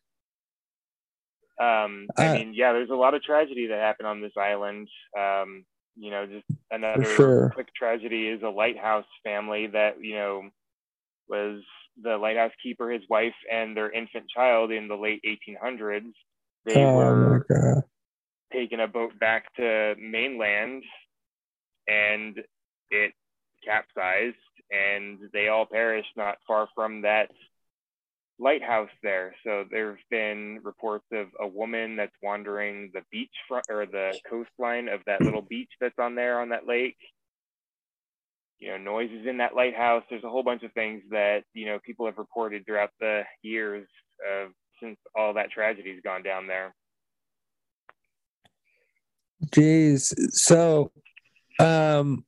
Um, 1.60 2.06
I 2.16 2.28
uh, 2.28 2.34
mean, 2.34 2.52
yeah, 2.54 2.72
there's 2.72 2.90
a 2.90 2.94
lot 2.94 3.14
of 3.14 3.22
tragedy 3.22 3.66
that 3.68 3.78
happened 3.78 4.06
on 4.06 4.20
this 4.20 4.32
island. 4.36 4.88
Um, 5.18 5.64
you 5.96 6.10
know, 6.10 6.26
just 6.26 6.46
another 6.70 7.04
sure. 7.04 7.50
quick 7.54 7.74
tragedy 7.74 8.28
is 8.28 8.42
a 8.42 8.48
lighthouse 8.48 9.06
family 9.24 9.66
that 9.68 9.96
you 10.00 10.14
know 10.14 10.42
was 11.28 11.62
the 12.02 12.16
lighthouse 12.16 12.52
keeper, 12.62 12.90
his 12.90 13.02
wife, 13.10 13.34
and 13.50 13.76
their 13.76 13.90
infant 13.90 14.24
child 14.34 14.70
in 14.70 14.88
the 14.88 14.94
late 14.94 15.20
1800s. 15.26 16.12
They 16.64 16.84
oh, 16.84 16.94
were 16.94 17.84
taking 18.52 18.80
a 18.80 18.86
boat 18.86 19.18
back 19.18 19.52
to 19.56 19.94
mainland, 19.98 20.84
and 21.88 22.38
it 22.90 23.12
capsized, 23.64 24.36
and 24.70 25.18
they 25.32 25.48
all 25.48 25.66
perished 25.66 26.16
not 26.16 26.38
far 26.46 26.68
from 26.74 27.02
that 27.02 27.30
lighthouse 28.38 28.90
there. 29.02 29.34
So 29.44 29.64
there's 29.68 29.98
been 30.10 30.60
reports 30.62 31.06
of 31.12 31.26
a 31.40 31.46
woman 31.46 31.96
that's 31.96 32.14
wandering 32.22 32.90
the 32.94 33.02
beach 33.10 33.34
front 33.48 33.64
or 33.68 33.84
the 33.86 34.16
coastline 34.30 34.88
of 34.88 35.00
that 35.06 35.20
little 35.20 35.42
beach 35.42 35.70
that's 35.80 35.98
on 35.98 36.14
there 36.14 36.40
on 36.40 36.50
that 36.50 36.66
lake. 36.66 36.98
You 38.60 38.70
know, 38.70 38.78
noises 38.78 39.26
in 39.26 39.38
that 39.38 39.54
lighthouse. 39.54 40.04
There's 40.10 40.24
a 40.24 40.28
whole 40.28 40.42
bunch 40.42 40.62
of 40.62 40.72
things 40.72 41.02
that, 41.10 41.44
you 41.54 41.66
know, 41.66 41.78
people 41.84 42.06
have 42.06 42.18
reported 42.18 42.64
throughout 42.64 42.90
the 43.00 43.22
years 43.42 43.86
of 44.28 44.50
since 44.80 44.98
all 45.16 45.34
that 45.34 45.50
tragedy's 45.50 46.00
gone 46.02 46.22
down 46.22 46.46
there. 46.46 46.74
Jeez. 49.46 50.12
So 50.32 50.90
um 51.58 52.24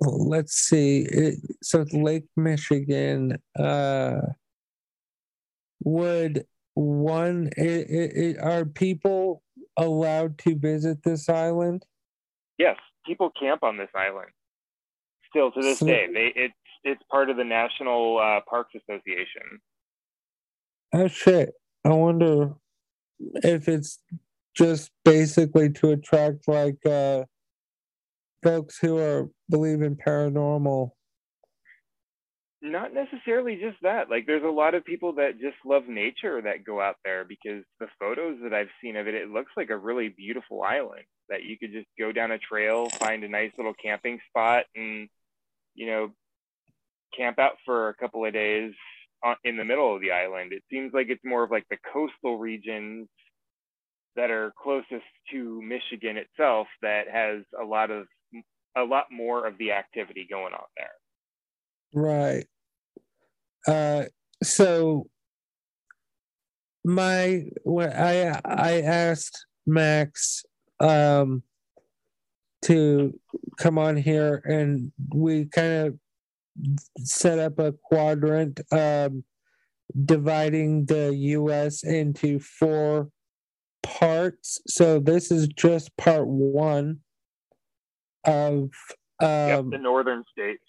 let's 0.00 0.54
see. 0.54 1.00
It, 1.02 1.38
so 1.62 1.84
Lake 1.92 2.26
Michigan. 2.36 3.38
Uh, 3.58 4.20
would 5.84 6.46
one 6.74 7.50
it, 7.56 7.90
it, 7.90 8.38
are 8.38 8.64
people 8.64 9.42
allowed 9.76 10.38
to 10.38 10.56
visit 10.56 11.02
this 11.02 11.28
island? 11.28 11.84
Yes, 12.58 12.76
people 13.06 13.30
camp 13.38 13.62
on 13.62 13.76
this 13.76 13.90
island. 13.94 14.30
Still 15.28 15.52
to 15.52 15.60
this 15.60 15.80
so, 15.80 15.86
day, 15.86 16.08
they 16.12 16.32
it's 16.34 16.54
it's 16.84 17.02
part 17.10 17.30
of 17.30 17.36
the 17.36 17.44
National 17.44 18.18
uh, 18.18 18.40
Parks 18.48 18.74
Association. 18.74 19.60
Oh 20.92 21.08
shit! 21.08 21.52
I 21.84 21.90
wonder 21.90 22.54
if 23.18 23.68
it's 23.68 23.98
just 24.56 24.90
basically 25.04 25.70
to 25.70 25.90
attract 25.90 26.46
like 26.48 26.84
uh 26.86 27.24
folks 28.42 28.78
who 28.78 28.98
are 28.98 29.28
believe 29.48 29.82
in 29.82 29.96
paranormal. 29.96 30.90
Not 32.62 32.94
necessarily 32.94 33.56
just 33.56 33.76
that. 33.82 34.08
Like 34.08 34.26
there's 34.26 34.44
a 34.44 34.48
lot 34.48 34.74
of 34.74 34.84
people 34.84 35.14
that 35.14 35.40
just 35.40 35.56
love 35.64 35.88
nature 35.88 36.40
that 36.42 36.64
go 36.64 36.80
out 36.80 36.96
there 37.04 37.24
because 37.24 37.64
the 37.80 37.88
photos 37.98 38.38
that 38.42 38.54
i've 38.54 38.68
seen 38.82 38.96
of 38.96 39.06
it 39.06 39.14
it 39.14 39.30
looks 39.30 39.52
like 39.56 39.70
a 39.70 39.76
really 39.76 40.08
beautiful 40.08 40.62
island 40.62 41.04
that 41.28 41.42
you 41.42 41.58
could 41.58 41.72
just 41.72 41.86
go 41.98 42.12
down 42.12 42.30
a 42.30 42.38
trail 42.38 42.88
find 42.90 43.24
a 43.24 43.28
nice 43.28 43.50
little 43.56 43.74
camping 43.74 44.18
spot 44.30 44.64
and 44.74 45.08
you 45.74 45.86
know 45.86 46.10
camp 47.16 47.38
out 47.38 47.56
for 47.64 47.88
a 47.88 47.94
couple 47.94 48.24
of 48.24 48.32
days 48.32 48.72
in 49.44 49.56
the 49.56 49.64
middle 49.64 49.94
of 49.94 50.00
the 50.00 50.10
island. 50.10 50.52
It 50.52 50.62
seems 50.70 50.92
like 50.92 51.08
it's 51.08 51.24
more 51.24 51.44
of 51.44 51.50
like 51.50 51.66
the 51.70 51.78
coastal 51.92 52.38
regions 52.38 53.08
that 54.16 54.30
are 54.30 54.52
closest 54.62 55.04
to 55.30 55.60
michigan 55.62 56.16
itself 56.16 56.66
that 56.82 57.04
has 57.12 57.42
a 57.60 57.64
lot 57.64 57.90
of 57.90 58.06
a 58.76 58.82
lot 58.82 59.06
more 59.10 59.46
of 59.46 59.56
the 59.58 59.72
activity 59.72 60.26
going 60.28 60.52
on 60.52 60.66
there. 60.76 60.90
Right. 61.94 62.46
Uh, 63.66 64.04
so 64.42 65.06
my 66.84 67.44
when 67.62 67.92
I 67.92 68.40
I 68.44 68.80
asked 68.82 69.46
Max 69.66 70.44
um, 70.80 71.42
to 72.62 73.18
come 73.58 73.78
on 73.78 73.96
here 73.96 74.42
and 74.44 74.92
we 75.14 75.46
kind 75.46 75.86
of 75.86 75.98
set 76.98 77.38
up 77.38 77.58
a 77.58 77.72
quadrant 77.72 78.60
um, 78.72 79.24
dividing 80.04 80.84
the 80.86 81.14
US 81.14 81.84
into 81.84 82.38
four 82.40 83.08
parts. 83.84 84.60
So 84.66 84.98
this 84.98 85.30
is 85.30 85.46
just 85.48 85.96
part 85.96 86.26
one 86.26 87.00
of 88.24 88.70
um, 89.20 89.48
yep, 89.48 89.64
the 89.70 89.78
northern 89.78 90.24
states. 90.32 90.62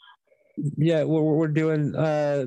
Yeah, 0.78 1.04
we're 1.04 1.21
we're 1.21 1.47
doing 1.47 1.95
uh, 1.95 2.45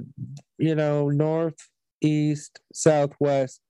you 0.58 0.74
know 0.74 1.08
north, 1.08 1.56
east, 2.00 2.60
southwest. 2.72 3.60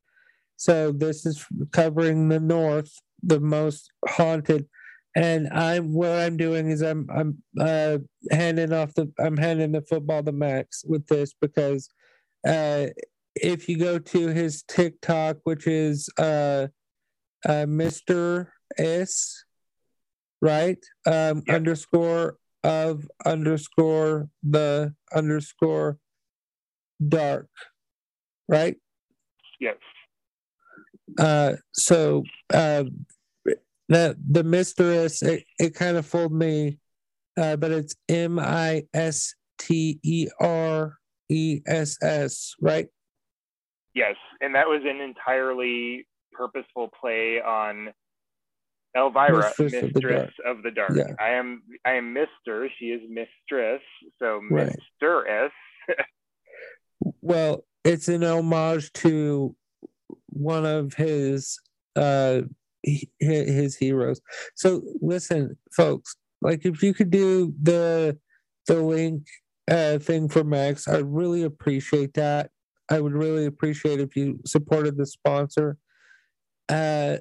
So 0.56 0.92
this 0.92 1.24
is 1.24 1.44
covering 1.72 2.28
the 2.28 2.40
north, 2.40 2.92
the 3.22 3.40
most 3.40 3.90
haunted. 4.06 4.66
And 5.16 5.48
I'm 5.48 5.92
what 5.92 6.10
I'm 6.10 6.36
doing 6.36 6.70
is 6.70 6.82
I'm 6.82 7.08
I'm 7.10 7.42
uh, 7.58 7.98
handing 8.30 8.72
off 8.72 8.94
the 8.94 9.10
I'm 9.18 9.36
handing 9.36 9.72
the 9.72 9.82
football 9.82 10.22
to 10.22 10.32
Max 10.32 10.84
with 10.84 11.06
this 11.06 11.32
because 11.40 11.88
uh, 12.46 12.86
if 13.34 13.68
you 13.68 13.78
go 13.78 13.98
to 13.98 14.28
his 14.28 14.62
TikTok, 14.64 15.38
which 15.44 15.66
is 15.66 16.08
uh, 16.18 16.68
uh, 17.46 17.66
Mr. 17.66 18.48
S 18.76 19.44
right? 20.40 20.78
Um, 21.06 21.42
yep. 21.46 21.56
Underscore 21.56 22.36
of 22.64 23.08
underscore 23.24 24.28
the 24.42 24.94
underscore 25.14 25.98
dark, 27.06 27.48
right? 28.48 28.76
Yes. 29.60 29.76
Uh, 31.18 31.54
so 31.72 32.24
uh, 32.52 32.84
the 33.88 34.16
the 34.30 34.44
mistress 34.44 35.22
it, 35.22 35.44
it 35.58 35.74
kind 35.74 35.96
of 35.96 36.06
fooled 36.06 36.32
me, 36.32 36.78
uh, 37.36 37.56
but 37.56 37.70
it's 37.70 37.94
M 38.08 38.38
I 38.38 38.84
S 38.92 39.34
T 39.58 39.98
E 40.02 40.28
R 40.40 40.98
E 41.28 41.60
S 41.66 41.96
S, 42.02 42.54
right? 42.60 42.88
Yes, 43.94 44.16
and 44.40 44.54
that 44.54 44.68
was 44.68 44.82
an 44.84 45.00
entirely 45.00 46.06
purposeful 46.32 46.90
play 47.00 47.40
on 47.40 47.88
Elvira, 48.96 49.52
Mistress, 49.58 49.72
Mistress 49.72 49.82
of, 49.92 49.92
the 49.94 50.00
Dark. 50.00 50.30
Of 50.44 50.62
the 50.62 50.70
dark. 50.70 50.92
Yeah. 50.96 51.14
I 51.20 51.30
am 51.30 51.62
I 51.84 51.92
am 51.92 52.12
Mister. 52.12 52.68
She 52.78 52.86
is 52.86 53.02
Mistress. 53.08 53.82
So 54.18 54.40
right. 54.50 54.76
Well, 57.20 57.64
it's 57.84 58.08
an 58.08 58.24
homage 58.24 58.92
to 58.94 59.54
one 60.30 60.66
of 60.66 60.94
his 60.94 61.60
uh 61.94 62.42
his 62.82 63.76
heroes. 63.76 64.20
So 64.56 64.82
listen, 65.00 65.56
folks, 65.72 66.16
like 66.42 66.66
if 66.66 66.82
you 66.82 66.92
could 66.92 67.10
do 67.10 67.54
the 67.62 68.18
the 68.66 68.82
link 68.82 69.26
uh, 69.68 69.98
thing 69.98 70.28
for 70.28 70.44
Max. 70.44 70.88
I'd 70.88 71.04
really 71.04 71.42
appreciate 71.42 72.14
that. 72.14 72.50
I 72.90 73.00
would 73.00 73.12
really 73.12 73.46
appreciate 73.46 74.00
if 74.00 74.16
you 74.16 74.40
supported 74.46 74.96
the 74.96 75.06
sponsor. 75.06 75.76
Uh, 76.68 77.18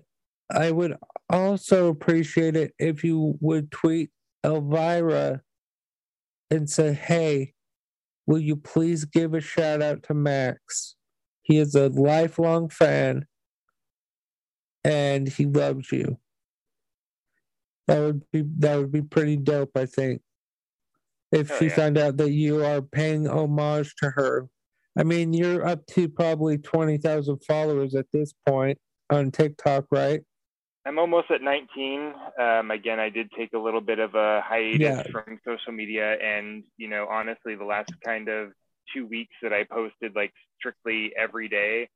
I 0.50 0.72
would 0.72 0.98
also 1.30 1.88
appreciate 1.88 2.56
it 2.56 2.74
if 2.80 3.04
you 3.04 3.38
would 3.42 3.72
tweet 3.72 4.10
Elvira 4.46 5.42
and 6.50 6.70
say, 6.70 6.94
hey, 6.94 7.54
will 8.26 8.40
you 8.40 8.56
please 8.56 9.06
give 9.06 9.34
a 9.34 9.42
shout 9.42 9.82
out 9.82 10.04
to 10.04 10.14
Max? 10.14 10.96
He 11.42 11.58
is 11.58 11.76
a 11.76 11.90
lifelong 11.90 12.70
fan 12.70 13.26
and 14.84 15.28
he 15.28 15.46
loves 15.46 15.92
you. 15.92 16.18
That 17.88 18.00
would 18.00 18.24
be 18.32 18.44
that 18.60 18.78
would 18.78 18.92
be 18.92 19.02
pretty 19.02 19.38
dope, 19.38 19.72
I 19.76 19.86
think. 19.86 20.22
If 21.32 21.58
she 21.58 21.66
yeah. 21.66 21.76
found 21.76 21.98
out 21.98 22.18
that 22.18 22.32
you 22.32 22.64
are 22.64 22.82
paying 22.82 23.28
homage 23.28 23.96
to 23.98 24.10
her. 24.10 24.48
I 24.98 25.04
mean, 25.04 25.32
you're 25.32 25.66
up 25.66 25.86
to 25.88 26.10
probably 26.10 26.58
twenty 26.58 26.98
thousand 26.98 27.44
followers 27.46 27.96
at 27.96 28.08
this 28.12 28.34
point 28.46 28.78
on 29.10 29.32
TikTok, 29.32 29.86
right? 29.92 30.22
I'm 30.86 31.00
almost 31.00 31.30
at 31.32 31.42
19. 31.42 32.14
Um, 32.40 32.72
again, 32.72 33.00
I 33.00 33.10
did 33.10 33.30
take 33.38 33.52
a 33.54 33.60
little 33.60 33.82
bit 33.82 34.00
of 34.00 34.16
a 34.16 34.42
hiatus 34.46 34.80
yeah. 34.80 35.04
from 35.12 35.40
social 35.46 35.74
media, 35.74 36.14
and 36.24 36.64
you 36.78 36.88
know, 36.88 37.08
honestly, 37.10 37.56
the 37.56 37.66
last 37.66 37.92
kind 38.06 38.30
of 38.30 38.52
two 38.94 39.06
weeks 39.06 39.36
that 39.42 39.52
I 39.52 39.66
posted 39.66 40.16
like 40.16 40.32
strictly 40.58 41.12
every 41.18 41.50
day 41.50 41.90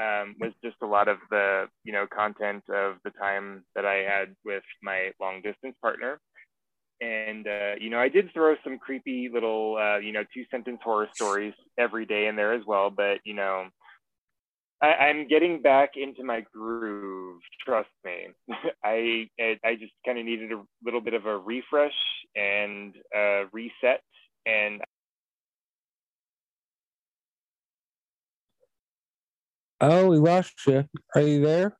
um, 0.00 0.36
was 0.40 0.52
just 0.64 0.76
a 0.82 0.86
lot 0.86 1.08
of 1.08 1.18
the 1.30 1.66
you 1.84 1.92
know 1.92 2.06
content 2.06 2.62
of 2.72 2.96
the 3.04 3.10
time 3.10 3.64
that 3.74 3.84
I 3.84 4.04
had 4.08 4.36
with 4.44 4.62
my 4.82 5.10
long 5.20 5.42
distance 5.42 5.74
partner. 5.82 6.20
And 7.00 7.48
uh, 7.48 7.72
you 7.80 7.90
know, 7.90 7.98
I 7.98 8.08
did 8.08 8.32
throw 8.32 8.54
some 8.62 8.78
creepy 8.78 9.30
little 9.32 9.76
uh, 9.76 9.98
you 9.98 10.12
know 10.12 10.22
two 10.32 10.44
sentence 10.50 10.78
horror 10.84 11.08
stories 11.12 11.54
every 11.76 12.06
day 12.06 12.28
in 12.28 12.36
there 12.36 12.52
as 12.52 12.62
well. 12.64 12.90
But 12.90 13.18
you 13.24 13.34
know, 13.34 13.66
I, 14.82 15.10
am 15.10 15.28
getting 15.28 15.62
back 15.62 15.90
into 15.96 16.24
my 16.24 16.44
groove. 16.52 17.40
Trust 17.64 17.88
me. 18.04 18.28
I 18.84 19.28
I 19.64 19.76
just 19.76 19.92
kind 20.04 20.18
of 20.18 20.24
needed 20.24 20.50
a 20.52 20.62
little 20.84 21.00
bit 21.00 21.14
of 21.14 21.26
a 21.26 21.38
refresh 21.38 21.92
and 22.34 22.94
a 23.14 23.44
reset, 23.52 24.02
and 24.44 24.82
Oh, 29.84 30.06
we 30.06 30.16
lost 30.18 30.54
you. 30.66 30.84
Are 31.16 31.22
you 31.22 31.44
there? 31.44 31.76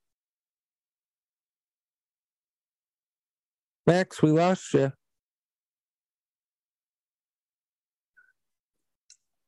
Max, 3.87 4.21
we 4.21 4.31
lost 4.33 4.75
you. 4.75 4.93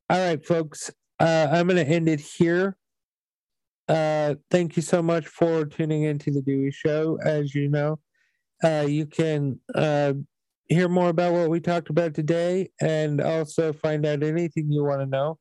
All 0.09 0.19
right, 0.21 0.45
folks. 0.45 0.93
Uh, 1.19 1.49
I'm 1.51 1.67
going 1.67 1.85
to 1.85 1.93
end 1.93 2.09
it 2.09 2.21
here. 2.21 2.77
Uh, 3.88 4.35
thank 4.51 4.77
you 4.77 4.83
so 4.83 5.03
much 5.03 5.27
for 5.27 5.64
tuning 5.64 6.05
into 6.05 6.31
the 6.31 6.40
Dewey 6.42 6.70
Show. 6.70 7.18
As 7.23 7.55
you 7.55 7.68
know, 7.68 7.99
uh, 8.62 8.87
you 8.88 9.07
can 9.07 9.61
uh, 9.75 10.14
hear 10.68 10.88
more 10.88 11.11
about 11.11 11.35
what 11.35 11.51
we 11.51 11.61
talked 11.61 11.90
about 11.90 12.14
today 12.14 12.70
and 12.81 13.20
also 13.20 13.73
find 13.73 14.07
out 14.07 14.23
anything 14.23 14.70
you 14.70 14.85
want 14.85 15.01
to 15.01 15.07
know 15.07 15.38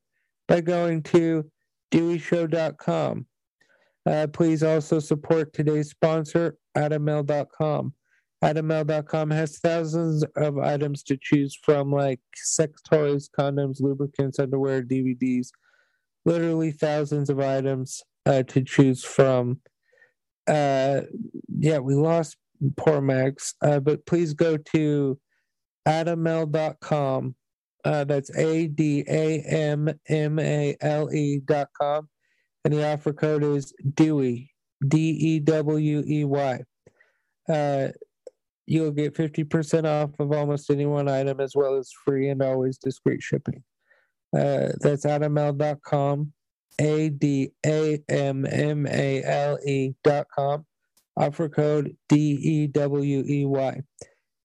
by 0.48 0.60
going 0.60 1.04
to 1.04 1.50
deweyshow.com. 1.92 3.26
Uh, 4.06 4.28
please 4.28 4.64
also 4.64 5.00
support 5.00 5.54
today's 5.54 5.90
sponsor, 5.90 6.58
AdamMale.com. 6.76 7.94
AdamMale.com 8.44 9.32
has 9.32 9.60
thousands 9.60 10.26
of 10.36 10.58
items 10.58 11.02
to 11.04 11.18
choose 11.22 11.58
from, 11.64 11.94
like 11.94 12.20
sex 12.36 12.82
toys, 12.82 13.30
condoms, 13.30 13.80
lubricants, 13.80 14.38
underwear, 14.38 14.84
DVDs, 14.84 15.48
literally 16.26 16.72
thousands 16.72 17.30
of 17.30 17.40
items 17.40 18.04
uh, 18.26 18.44
to 18.44 18.64
choose 18.64 19.04
from. 19.04 19.60
Uh, 20.48 21.02
yeah, 21.58 21.80
we 21.80 21.96
lost 21.96 22.38
poor 22.78 23.02
Max, 23.02 23.56
uh, 23.62 23.80
but 23.80 24.06
please 24.06 24.34
go 24.34 24.58
to 24.58 25.20
adammale.com. 25.88 27.36
Uh, 27.86 28.04
that's 28.06 28.36
A 28.38 28.68
D 28.68 29.04
A 29.10 29.42
M 29.42 29.90
M 30.08 30.40
A 30.40 30.76
L 30.82 31.14
E 31.14 31.42
dot 31.44 31.68
com. 31.80 32.08
And 32.64 32.74
the 32.74 32.88
offer 32.88 33.12
code 33.12 33.44
is 33.44 33.74
Dewey, 33.94 34.52
D 34.88 34.98
E 34.98 35.40
W 35.40 36.04
E 36.08 36.24
Y. 36.24 36.60
Uh, 37.50 37.90
you'll 38.66 38.92
get 38.92 39.14
50% 39.14 39.86
off 39.86 40.12
of 40.20 40.32
almost 40.32 40.70
any 40.70 40.86
one 40.86 41.10
item 41.10 41.42
as 41.42 41.54
well 41.56 41.76
as 41.76 41.92
free 41.92 42.30
and 42.30 42.42
always 42.42 42.78
discreet 42.78 43.22
shipping. 43.22 43.62
Uh, 44.34 44.72
that's 44.80 45.06
adammale.com. 45.06 46.32
A 46.80 47.10
D 47.10 47.52
A 47.66 48.04
M 48.10 48.46
M 48.46 48.88
A 48.88 49.24
L 49.24 49.58
E 49.66 49.94
dot 50.04 50.28
com. 50.34 50.66
Offer 51.16 51.50
code 51.50 51.96
D 52.10 52.16
E 52.18 52.68
W 52.68 53.24
E 53.28 53.46
Y. 53.46 53.82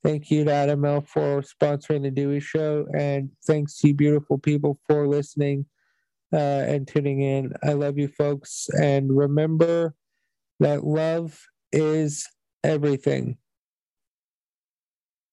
Thank 0.05 0.31
you 0.31 0.45
to 0.45 0.53
Adam 0.53 0.83
Male 0.83 1.01
for 1.01 1.43
sponsoring 1.43 2.03
the 2.03 2.11
Dewey 2.11 2.41
Show, 2.41 2.87
and 2.97 3.31
thanks 3.47 3.79
to 3.79 3.89
you, 3.89 3.95
beautiful 3.95 4.39
people, 4.39 4.79
for 4.87 5.09
listening 5.09 5.67
uh, 6.33 6.37
and 6.37 6.87
tuning 6.87 7.23
in. 7.23 7.53
I 7.65 7.73
love 7.73 7.99
you, 7.99 8.09
folks, 8.09 8.69
and 8.81 9.17
remember 9.17 9.95
that 10.61 10.85
love 10.85 11.39
is 11.73 12.29
everything. 12.63 13.39